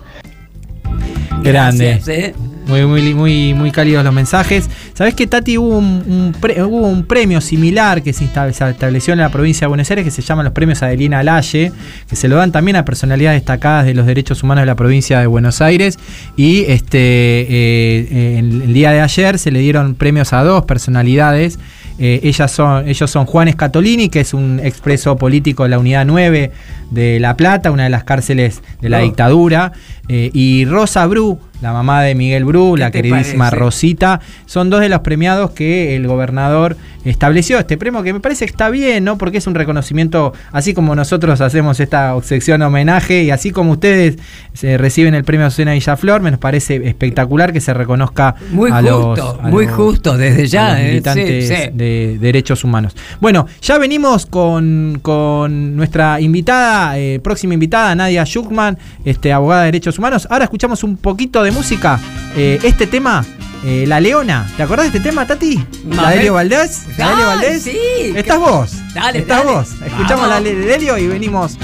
[1.42, 1.98] Grande.
[1.98, 2.34] Gracias, ¿eh?
[2.66, 4.70] Muy, muy, muy, muy cálidos los mensajes.
[4.94, 8.70] ¿Sabés que Tati hubo un, un pre- hubo un premio similar que se esta- se
[8.70, 11.72] estableció en la provincia de Buenos Aires que se llaman los premios Adelina Lalle,
[12.08, 15.20] que se lo dan también a personalidades destacadas de los derechos humanos de la provincia
[15.20, 15.98] de Buenos Aires.
[16.36, 20.64] Y este eh, eh, el, el día de ayer se le dieron premios a dos
[20.64, 21.58] personalidades.
[21.98, 26.04] Eh, ellas son, ellos son Juan Escatolini, que es un expreso político de la Unidad
[26.06, 26.50] 9
[26.90, 29.04] de La Plata, una de las cárceles de la No.
[29.04, 29.72] dictadura,
[30.08, 33.56] eh, y Rosa Bru, la mamá de Miguel Bru, la queridísima parece?
[33.56, 38.44] Rosita, son dos de los premiados que el gobernador estableció este premio, que me parece
[38.46, 39.18] que está bien, ¿no?
[39.18, 44.16] Porque es un reconocimiento, así como nosotros hacemos esta sección homenaje y así como ustedes
[44.52, 49.16] se reciben el premio Susana Villaflor, me parece espectacular que se reconozca Muy a justo,
[49.16, 50.80] los, a muy los- justo, desde a ya.
[50.82, 51.70] eh, militantes sí, sí.
[51.74, 52.94] de derechos humanos.
[53.20, 59.66] Bueno, ya venimos con, con nuestra invitada, eh, próxima invitada, Nadia Schuckman, este, abogada de
[59.66, 60.26] derechos humanos.
[60.30, 61.98] Ahora escuchamos un poquito de música.
[62.36, 63.24] Eh, este tema,
[63.64, 64.47] eh, La Leona.
[64.56, 65.64] ¿Te acordás de este tema, Tati?
[65.89, 66.82] ¿La Delio Valdés?
[66.98, 67.62] ¿La de Delio Valdés?
[67.62, 67.78] sí.
[68.14, 68.72] Estás vos.
[68.93, 69.56] Dale, Estás dale.
[69.56, 69.68] vos.
[69.85, 70.28] Escuchamos Vamos.
[70.28, 71.56] la de Delio y venimos.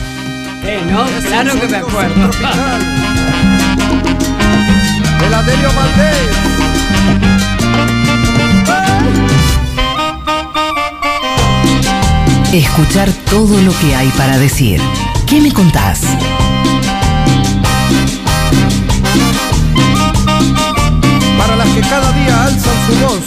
[0.65, 2.29] Eh, no, claro que me acuerdo.
[5.21, 6.37] De la Delio Valdés.
[12.53, 14.81] Escuchar todo lo que hay para decir.
[15.27, 16.01] ¿Qué me contás?
[21.83, 23.21] Cada día alzan su voz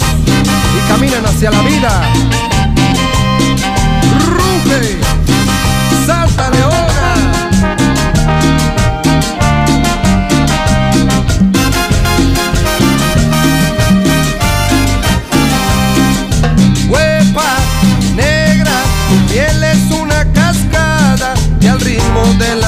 [0.77, 2.01] y caminan hacia la vida.
[4.27, 4.99] Ruge,
[6.05, 7.15] salta leona.
[16.89, 17.55] Huepa
[18.15, 18.77] negra,
[19.09, 22.62] tu piel es una cascada y al ritmo de la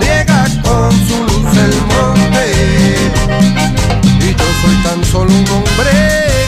[0.00, 2.44] riega con su luz el monte.
[4.20, 5.92] Y yo soy tan solo un hombre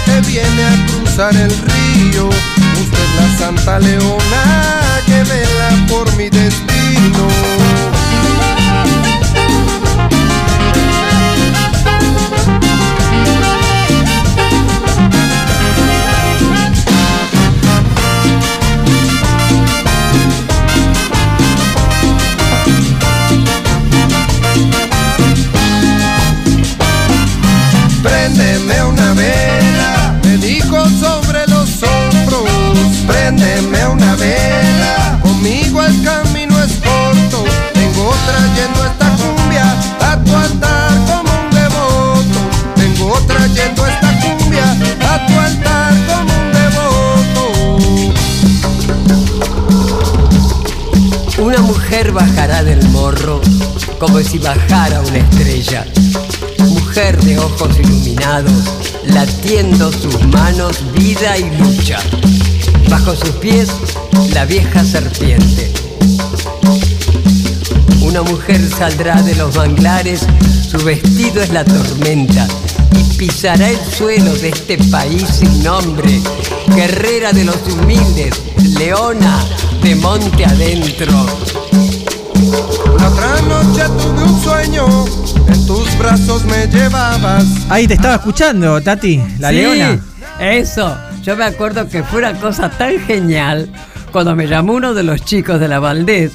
[0.05, 2.29] que viene a cruzar el río.
[2.29, 7.64] Usted es la Santa Leona que vela por mi destino.
[35.87, 37.45] El camino es corto.
[37.75, 42.41] Vengo trayendo esta cumbia a tu altar como un devoto.
[42.77, 44.65] Vengo trayendo esta cumbia
[45.13, 47.45] a tu altar como un devoto.
[51.43, 53.41] Una mujer bajará del morro
[53.99, 55.87] como si bajara una estrella.
[56.59, 58.65] Mujer de ojos iluminados,
[59.07, 61.99] latiendo sus manos vida y lucha.
[62.89, 63.69] Bajo sus pies,
[64.33, 65.73] la vieja serpiente.
[68.03, 70.21] Una mujer saldrá de los manglares,
[70.69, 72.47] su vestido es la tormenta
[72.97, 76.21] y pisará el suelo de este país sin nombre.
[76.75, 78.35] Guerrera de los humildes,
[78.79, 79.45] leona
[79.83, 81.27] de monte adentro.
[82.99, 84.87] La otra noche tuve un sueño,
[85.49, 87.45] en tus brazos me llevabas.
[87.69, 90.01] Ahí te estaba escuchando, Tati, la Sí, Leona.
[90.41, 93.69] Eso, yo me acuerdo que fue una cosa tan genial
[94.13, 96.33] cuando me llamó uno de los chicos de la Valdés.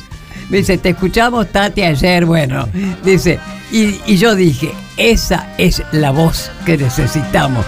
[0.50, 2.68] Me dice, te escuchamos Tati ayer, bueno,
[3.04, 3.40] dice,
[3.72, 7.64] y, y yo dije, esa es la voz que necesitamos.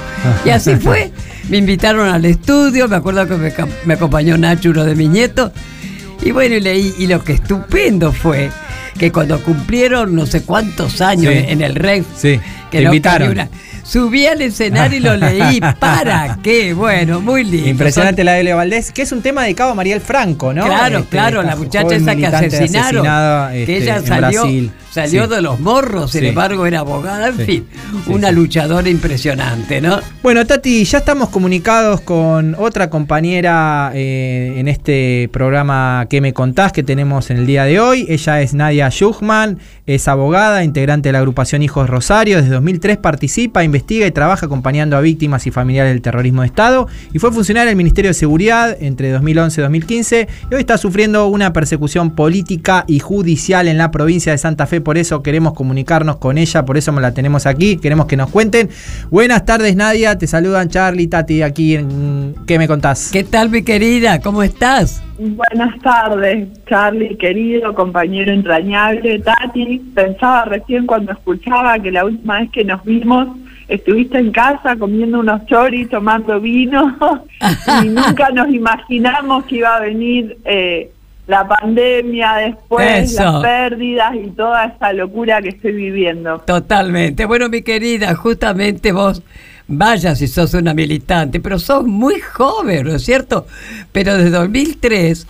[0.45, 1.11] Y así fue.
[1.49, 3.53] Me invitaron al estudio, me acuerdo que
[3.85, 5.51] me, acompañó Nacho, uno de mis nietos,
[6.23, 8.49] y bueno, y leí, y lo que estupendo fue
[8.97, 11.45] que cuando cumplieron no sé cuántos años Sí.
[11.47, 12.39] en el Rex, Sí,
[12.71, 13.29] que te no invitaron.
[13.31, 13.49] una-
[13.83, 15.59] subí al escenario y lo leí.
[15.79, 16.73] ¿Para qué?
[16.73, 17.69] Bueno, muy lindo.
[17.69, 20.65] Impresionante la de Leo Valdés, que es un tema dedicado a Mariel Franco, ¿no?
[20.65, 23.03] Claro, Este, claro, la muchacha esa que asesinaron,
[23.51, 24.43] que este, ella salió,
[24.91, 25.29] salió Sí.
[25.35, 26.27] de los morros, sin Sí.
[26.27, 27.43] embargo era abogada, en Sí.
[27.45, 27.67] fin,
[28.07, 29.99] una luchadora impresionante, ¿no?
[30.23, 36.71] Bueno, Tati, ya estamos comunicados con otra compañera eh, en este programa que me contás
[36.71, 38.05] que tenemos en el día de hoy.
[38.09, 43.63] Ella es Nadia Schuchman, es abogada, integrante de la agrupación Hijos Rosario desde 2003 participa,
[43.71, 47.69] investiga y trabaja acompañando a víctimas y familiares del terrorismo de Estado y fue funcionario
[47.69, 52.83] del Ministerio de Seguridad entre 2011 y 2015 y hoy está sufriendo una persecución política
[52.87, 56.77] y judicial en la provincia de Santa Fe, por eso queremos comunicarnos con ella, por
[56.77, 58.69] eso me la tenemos aquí, queremos que nos cuenten.
[59.09, 63.11] Buenas tardes Nadia, te saludan Charlie, Tati, aquí en ¿Qué me contás?
[63.11, 64.19] ¿Qué tal mi querida?
[64.19, 65.03] ¿Cómo estás?
[65.17, 69.19] Buenas tardes, Charlie, querido compañero entrañable.
[69.19, 73.27] Tati, pensaba recién cuando escuchaba que la última vez que nos vimos
[73.71, 76.97] estuviste en casa comiendo unos choris, tomando vino
[77.83, 80.91] y nunca nos imaginamos que iba a venir eh,
[81.27, 83.23] la pandemia después, Eso.
[83.23, 86.39] las pérdidas y toda esa locura que estoy viviendo.
[86.39, 87.25] Totalmente.
[87.25, 89.23] Bueno, mi querida, justamente vos,
[89.67, 93.47] vaya si sos una militante, pero sos muy joven, ¿no es cierto?
[93.93, 95.27] Pero desde 2003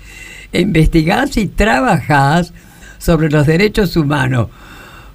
[0.53, 2.53] investigás y trabajás
[2.97, 4.47] sobre los derechos humanos.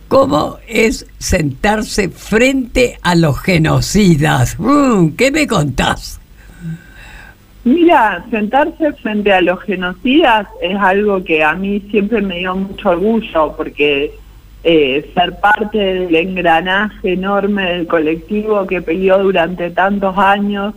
[0.08, 4.56] ¿Cómo es sentarse frente a los genocidas?
[4.58, 6.20] Mm, ¿Qué me contás?
[7.64, 12.90] Mira, sentarse frente a los genocidas es algo que a mí siempre me dio mucho
[12.90, 14.12] orgullo porque
[14.62, 20.74] eh, ser parte del engranaje enorme del colectivo que peleó durante tantos años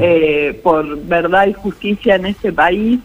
[0.00, 3.00] eh, por verdad y justicia en este país,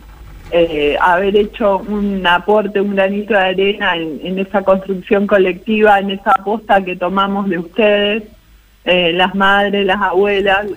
[0.52, 6.32] eh, haber hecho un aporte, un granito de arena en, esa construcción colectiva, en esa
[6.32, 8.24] aposta que tomamos de ustedes,
[8.86, 10.68] eh, las madres, las abuelas,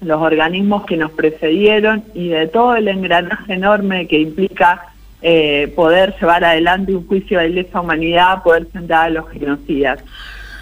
[0.00, 4.86] los organismos que nos precedieron y de todo el engranaje enorme que implica
[5.22, 10.04] eh, poder llevar adelante un juicio de lesa humanidad, poder sentar a los genocidas.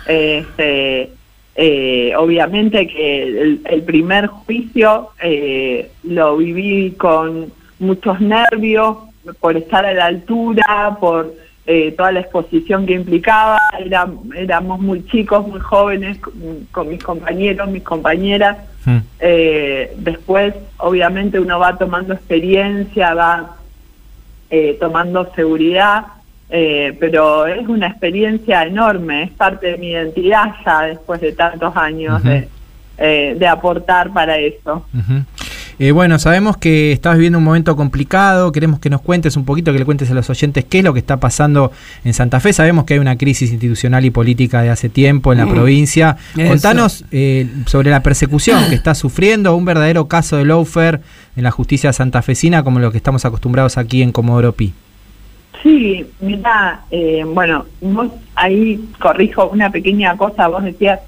[0.07, 1.11] Este,
[1.55, 7.53] eh, obviamente que el, el primer juicio eh, lo viví con
[7.83, 8.97] muchos nervios
[9.41, 11.35] por estar a la altura, por
[11.67, 13.59] eh, toda la exposición que implicaba.
[13.79, 16.33] Era- éramos muy chicos, muy jóvenes, con,
[16.73, 18.57] con mis compañeros, mis compañeras.
[19.21, 23.57] Eh, después, obviamente, uno va tomando experiencia, va
[24.51, 26.05] eh, tomando seguridad,
[26.51, 31.75] eh, pero es una experiencia enorme, es parte de mi identidad ya después de tantos
[31.77, 32.49] años de,
[32.99, 34.85] eh, de aportar para eso.
[35.83, 39.73] Eh, bueno, sabemos que estás viviendo un momento complicado, queremos que nos cuentes un poquito,
[39.73, 41.73] que le cuentes a los oyentes qué es lo que está pasando
[42.05, 42.53] en Santa Fe.
[42.53, 45.51] Sabemos que hay una crisis institucional y política de hace tiempo en la Mm.
[45.51, 46.17] provincia.
[46.37, 46.49] Eso.
[46.51, 51.01] Contanos eh, sobre la persecución que está sufriendo, un verdadero caso de lawfare
[51.35, 54.73] en la justicia santafesina como lo que estamos acostumbrados aquí en Comodoro Pi.
[55.65, 58.07] Sí, mira, eh, bueno, vos
[58.37, 61.01] ahí corrijo una pequeña cosa, vos decías,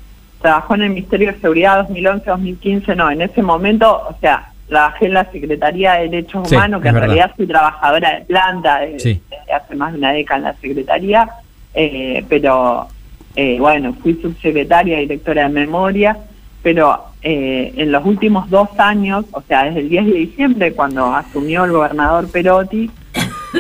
[0.43, 5.15] trabajó en el Ministerio de Seguridad 2011-2015, no, en ese momento, o sea, trabajé en
[5.15, 7.07] la Secretaría de Derechos Sí, Humanos, que en verdad.
[7.09, 9.21] realidad soy trabajadora de planta de- Sí.
[9.31, 11.29] desde hace más de una década en la Secretaría,
[11.75, 12.89] eh, pero
[13.37, 16.17] eh, bueno, fui subsecretaria, directora de memoria,
[16.63, 21.13] pero eh, en los últimos dos años, o sea, desde el 10 de diciembre, cuando
[21.15, 22.91] asumió el gobernador Perotti,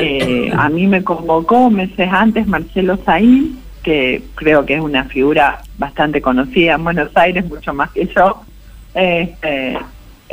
[0.00, 5.60] eh, a mí me convocó meses antes Marcelo Saín, que creo que es una figura
[5.76, 8.42] bastante conocida en Buenos Aires, mucho más que yo,
[8.94, 9.76] este,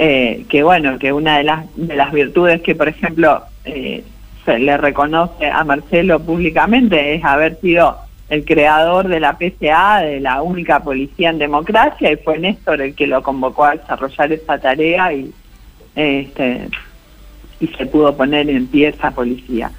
[0.03, 4.03] eh, que bueno, que una de las, de las virtudes que, por ejemplo, eh,
[4.43, 7.97] se le reconoce a Marcelo públicamente es haber sido
[8.27, 12.95] el creador de la PCA, de la única policía en democracia, y fue Néstor el
[12.95, 15.31] que lo convocó a desarrollar esa tarea y
[15.93, 16.67] este
[17.59, 19.69] y se pudo poner en pie esa policía.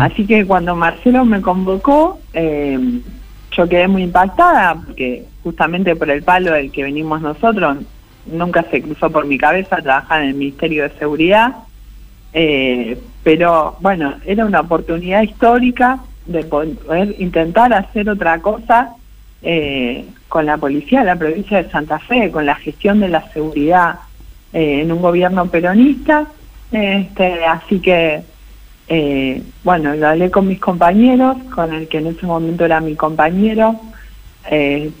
[0.00, 3.00] Así que cuando Marcelo me convocó, eh,
[3.52, 7.76] yo quedé muy impactada porque justamente por el palo del que venimos nosotros,
[8.30, 11.54] nunca se cruzó por mi cabeza trabajar en el Ministerio de Seguridad,
[12.32, 18.94] eh, pero bueno, era una oportunidad histórica de poder intentar hacer otra cosa
[19.42, 23.30] eh, con la policía de la provincia de Santa Fe, con la gestión de la
[23.32, 24.00] seguridad
[24.52, 26.26] eh, en un gobierno peronista.
[26.70, 28.22] Este, así que,
[29.64, 33.80] bueno, lo hablé con mis compañeros, con el que en ese momento era mi compañero.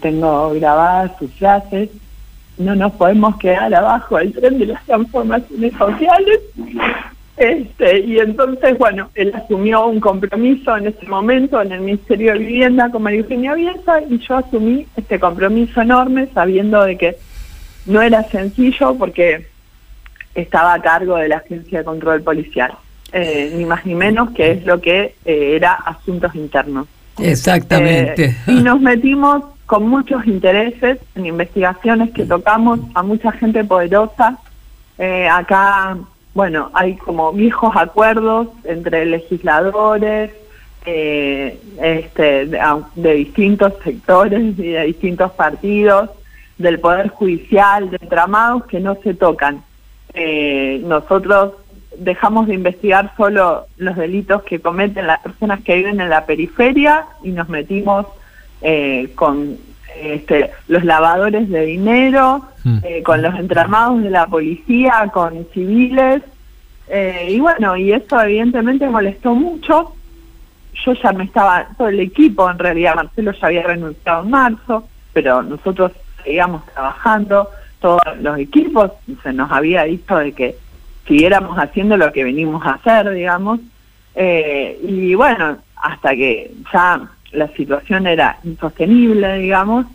[0.00, 1.90] Tengo grabadas sus frases.
[2.58, 6.40] No nos podemos quedar abajo del tren de las transformaciones sociales.
[7.36, 12.40] Este, y entonces, bueno, él asumió un compromiso en ese momento en el Ministerio de
[12.40, 17.16] Vivienda con María Eugenia Bielsa y yo asumí este compromiso enorme sabiendo de que
[17.86, 19.46] no era sencillo porque
[20.34, 22.72] estaba a cargo de la Agencia de Control Policial,
[23.12, 26.88] eh, ni más ni menos que es lo que eh, era asuntos internos.
[27.18, 28.24] Exactamente.
[28.24, 34.38] Eh, y nos metimos con muchos intereses en investigaciones que tocamos a mucha gente poderosa.
[34.96, 35.98] Eh, acá,
[36.32, 40.32] bueno, hay como viejos acuerdos entre legisladores,
[40.86, 46.08] eh, este, de, distintos sectores y de distintos partidos,
[46.56, 49.62] del Poder Judicial, de tramados que no se tocan.
[50.14, 51.52] Eh, nosotros
[51.98, 57.04] dejamos de investigar solo los delitos que cometen las personas que viven en la periferia
[57.22, 58.06] y nos metimos
[58.62, 59.56] eh, con
[60.00, 62.44] este, los lavadores de dinero,
[62.84, 66.22] eh, con los entramados de la policía, con civiles.
[66.88, 69.94] eh, y bueno, y eso evidentemente molestó mucho.
[70.84, 74.88] Yo ya me estaba, todo el equipo, en realidad Marcelo ya había renunciado en marzo,
[75.12, 77.48] pero nosotros seguíamos trabajando,
[77.80, 80.56] todos los equipos, se nos había dicho de que
[81.06, 83.60] siguiéramos haciendo lo que venimos a hacer, digamos.
[84.14, 89.86] Eh, y bueno, hasta que ya la situación era insostenible, digamos,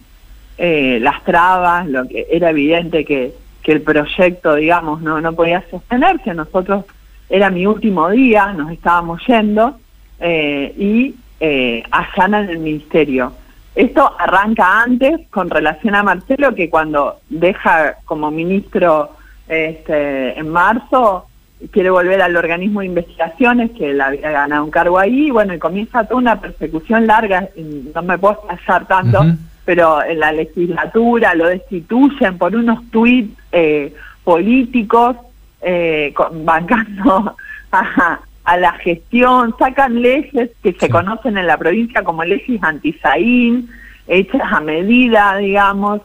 [0.58, 5.64] eh, las trabas, lo que era evidente que, que el proyecto, digamos, no, no podía
[5.70, 6.34] sostenerse.
[6.34, 6.86] Nosotros,
[7.30, 9.80] era mi último día, nos estábamos yendo
[10.20, 13.34] eh, y eh, allanan el ministerio.
[13.76, 19.12] Esto arranca antes con relación a Marcelo, que cuando deja como ministro
[19.48, 21.28] este, en marzo,
[21.72, 25.54] quiere volver al organismo de investigaciones, que él había ganado un cargo ahí, y bueno,
[25.54, 27.48] y comienza toda una persecución larga,
[27.96, 29.24] no me puedo pasar tanto,
[29.66, 35.16] pero en la legislatura lo destituyen por unos tuits eh, políticos,
[35.62, 37.36] eh, con- bancando
[37.72, 43.70] a, a la gestión, sacan leyes que se conocen en la provincia como leyes anti-Saín,
[44.08, 46.02] hechas a medida, digamos,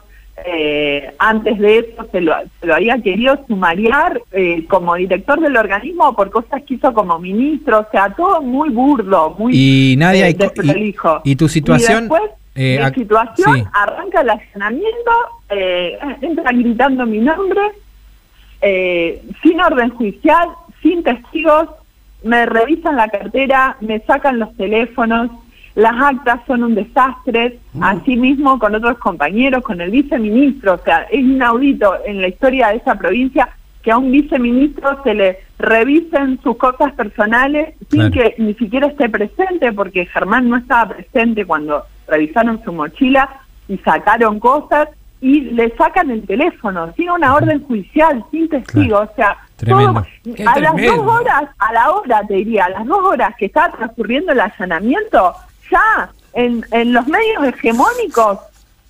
[0.46, 5.56] eh, antes de eso se lo, se lo había querido sumariar eh, como director del
[5.56, 10.28] organismo por cosas que hizo como ministro, o sea, todo muy burdo, muy Y eh,
[10.28, 11.20] y y- desprolijo.
[11.24, 12.22] y tu situación, Y después,
[12.54, 13.64] eh, mi situación, sí.
[13.72, 15.10] arranca el allanamiento,
[15.50, 17.60] eh, entran gritando mi nombre,
[18.60, 20.48] eh, sin orden judicial,
[20.82, 21.68] sin testigos,
[22.24, 25.30] me revisan la cartera, me sacan los teléfonos,
[25.74, 31.02] las actas son un desastre, así mismo con otros compañeros, con el viceministro, o sea,
[31.10, 33.48] es inaudito en la historia de esa provincia
[33.82, 38.12] que a un viceministro se le revisen sus cosas personales sin Claro.
[38.12, 43.28] que ni siquiera esté presente, porque Germán no estaba presente cuando revisaron su mochila
[43.68, 44.88] y sacaron cosas
[45.20, 50.04] y le sacan el teléfono, sin una orden judicial, sin testigos, o sea, todo-
[50.46, 53.70] a las dos horas, a la hora te diría, a las dos horas que estaba
[53.76, 55.34] transcurriendo el allanamiento,
[55.70, 58.38] ya en, en los medios hegemónicos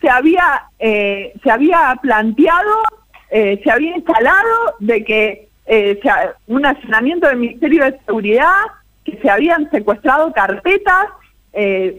[0.00, 2.82] se había, eh, se había planteado,
[3.30, 6.00] eh, se había instalado de que eh,
[6.46, 8.54] un allanamiento del Ministerio de Seguridad,
[9.04, 11.06] que se habían secuestrado carpetas,
[11.52, 11.98] eh,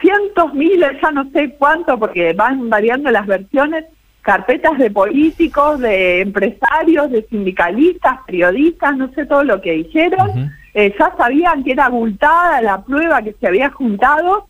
[0.00, 3.84] cientos, miles, ya no sé cuánto, porque van variando las versiones,
[4.22, 10.52] carpetas de políticos, de empresarios, de sindicalistas, periodistas, no sé todo lo que dijeron.
[10.78, 14.46] Eh, ya sabían que era abultada la prueba que se había juntado,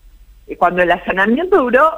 [0.49, 1.89] eh, cuando el allanamiento duró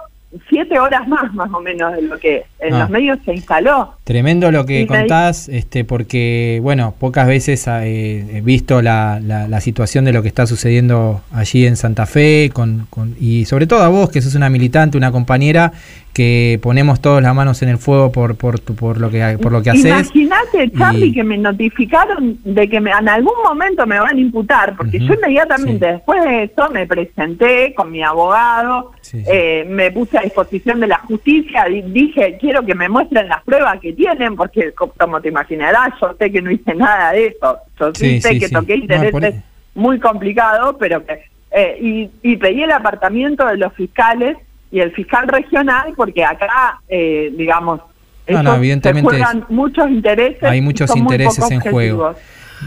[0.51, 2.81] siete horas más, más o menos, de lo que en Ah.
[2.81, 3.95] los medios se instaló.
[4.05, 9.49] Tremendo lo que Y contás, este, porque, bueno, pocas veces eh, he visto la, la-
[9.49, 13.67] la situación de lo que está sucediendo allí en Santa Fe, con, con- y sobre
[13.67, 15.73] todo a vos, que sos una militante, una compañera,
[16.13, 19.53] que ponemos todas las manos en el fuego por, por, tu- por, lo, que, por
[19.53, 19.85] lo que haces.
[19.87, 24.21] Imagínate, Charlie, y- que me notificaron de que me, en algún momento me van a
[24.21, 28.93] imputar, porque yo inmediatamente después de eso me presenté con mi abogado,
[29.29, 33.43] eh, me puse a disposición de la justicia, di- dije, quiero que me muestren las
[33.45, 37.27] pruebas que tienen, porque co- como te imaginarás, yo sé que no hice nada de
[37.29, 41.21] eso, yo sí, sé que toqué intereses por- muy complicado, pero que...
[41.53, 44.37] eh, y, y pedí el apartamento de los fiscales
[44.71, 47.81] y el fiscal regional, porque acá, eh, digamos,
[48.29, 50.43] No, evidentemente se juegan muchos intereses.
[50.43, 52.15] hay muchos intereses en juego.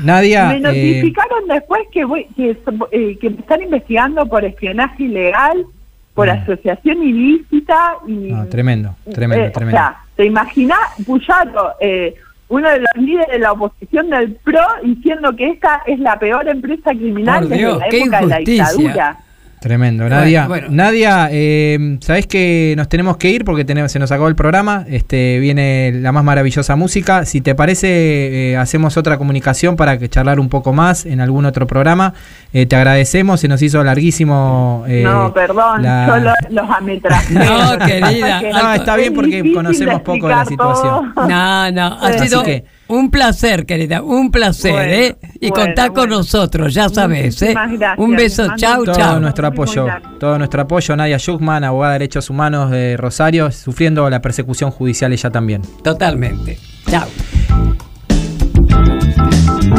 [0.03, 2.57] Nadia, me eh, notificaron después que, voy, que,
[2.91, 5.65] eh, que me están investigando por espionaje ilegal,
[6.13, 8.11] por asociación ilícita y...
[8.11, 8.31] Mm.
[8.31, 9.77] no, tremendo, tremendo, eh, tremendo.
[9.77, 12.15] O sea, ¿te imaginas Puyaro, eh,
[12.49, 16.47] uno de los líderes de la oposición del PRO, diciendo que esta es la peor
[16.49, 19.17] empresa criminal Por desde Dios, la época de la dictadura?
[19.61, 20.47] Tremendo, Nadia.
[20.47, 20.69] bueno.
[20.71, 24.85] Nadia, eh, sabés que nos tenemos que ir porque tenemos, se nos acabó el programa.
[24.89, 27.25] Este viene la más maravillosa música.
[27.25, 31.45] Si te parece, eh, hacemos otra comunicación para que charlar un poco más en algún
[31.45, 32.15] otro programa.
[32.53, 34.83] Eh, te agradecemos, se nos hizo larguísimo.
[34.87, 37.33] eh, no, perdón, la- yo lo- los ametracé.
[37.35, 38.41] No, querida.
[38.51, 41.13] No, está bien porque conocemos poco de la situación.
[41.15, 45.17] No, no, ha Así que- un placer, querida, un placer, Bueno, ¿eh?
[45.39, 47.53] Y bueno, contar con nosotros, ya sabes, ¿eh?
[47.53, 47.97] Gracias.
[47.97, 49.19] Un beso, mando chau, todo chau.
[49.19, 49.87] nuestro apoyo,
[50.19, 50.95] todo nuestro apoyo.
[50.95, 55.61] Nadia Schuchman, abogada de derechos humanos de Rosario, sufriendo la persecución judicial ella también.
[55.83, 56.59] Totalmente.
[56.89, 57.07] Chao.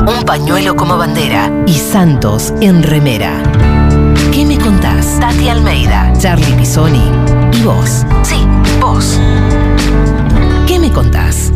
[0.06, 3.42] Un pañuelo como bandera y Santos en remera.
[4.32, 5.20] ¿Qué me contás?
[5.20, 7.10] Tati Almeida, Charlie Pisoni
[7.52, 8.04] y vos.
[8.22, 8.36] Sí,
[8.80, 9.20] vos.
[10.66, 11.51] ¿Qué me contás?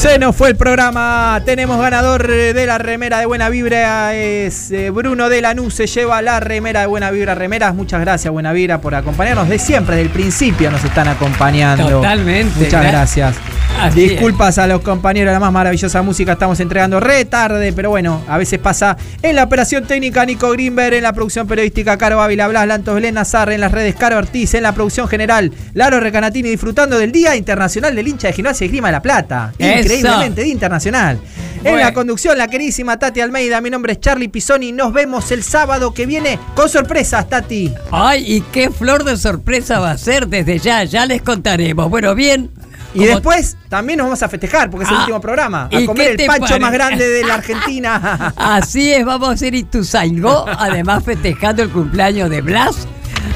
[0.00, 1.42] Se nos fue el programa.
[1.44, 4.14] Tenemos ganador eh, de la remera de Buena Vibra.
[4.14, 5.74] Es eh, Bruno de Lanús.
[5.74, 7.34] Se lleva la remera de Buena Vibra.
[7.34, 9.46] Remeras, muchas gracias, Buena Vibra, por acompañarnos.
[9.50, 11.86] De siempre, desde el principio nos están acompañando.
[11.86, 12.60] Totalmente.
[12.64, 13.36] Muchas gra- gracias.
[13.78, 16.32] Así Disculpas a los compañeros de la más maravillosa música.
[16.32, 18.96] Estamos entregando re tarde, pero bueno, a veces pasa.
[19.22, 20.94] En la operación técnica, Nico Greenberg.
[20.94, 23.52] En la producción periodística, Caro Ávila Blas, Lantos Belén Nazar.
[23.52, 24.54] En las redes, Caro Ortiz.
[24.54, 26.48] En la producción general, Laro Recanatini.
[26.48, 29.52] Disfrutando del Día Internacional del Hincha de Gimnasia y Grima de la Plata.
[29.98, 31.20] Increíblemente, Día Internacional.
[31.62, 33.60] En la conducción, la queridísima Tati Almeida.
[33.60, 34.72] Mi nombre es Charlie Pisoni.
[34.72, 37.72] Nos vemos el sábado que viene con sorpresas, Tati.
[37.90, 41.90] Ay, y qué flor de sorpresa va a ser desde ya, ya les contaremos.
[41.90, 42.50] Bueno, bien.
[42.94, 45.68] Y después también nos vamos a festejar porque es el Ah, último programa.
[45.70, 48.32] ¿y A comer el pancho pare- más grande de la Argentina.
[48.36, 52.88] Así es, vamos a hacer Ituzaingó, además festejando el cumpleaños de Blas.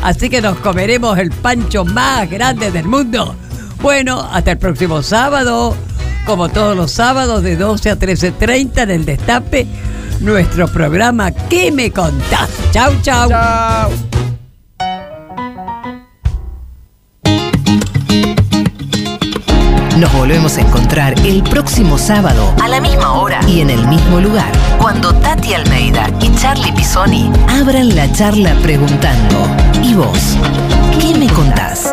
[0.02, 3.36] Así que nos comeremos el pancho más grande del mundo.
[3.84, 5.76] Bueno, hasta el próximo sábado,
[6.24, 9.66] como todos los sábados de 12 a 13.30 en el Destape,
[10.20, 12.48] nuestro programa ¿Qué me contás?
[12.72, 13.28] Chau, chau.
[13.28, 13.90] Chau.
[19.98, 24.18] Nos volvemos a encontrar el próximo sábado a la misma hora y en el mismo
[24.18, 24.50] lugar,
[24.80, 29.46] cuando Tati Almeida y Charlie Pisoni abran la charla preguntando,
[29.82, 30.38] ¿y vos?
[30.98, 31.92] ¿Qué me contás?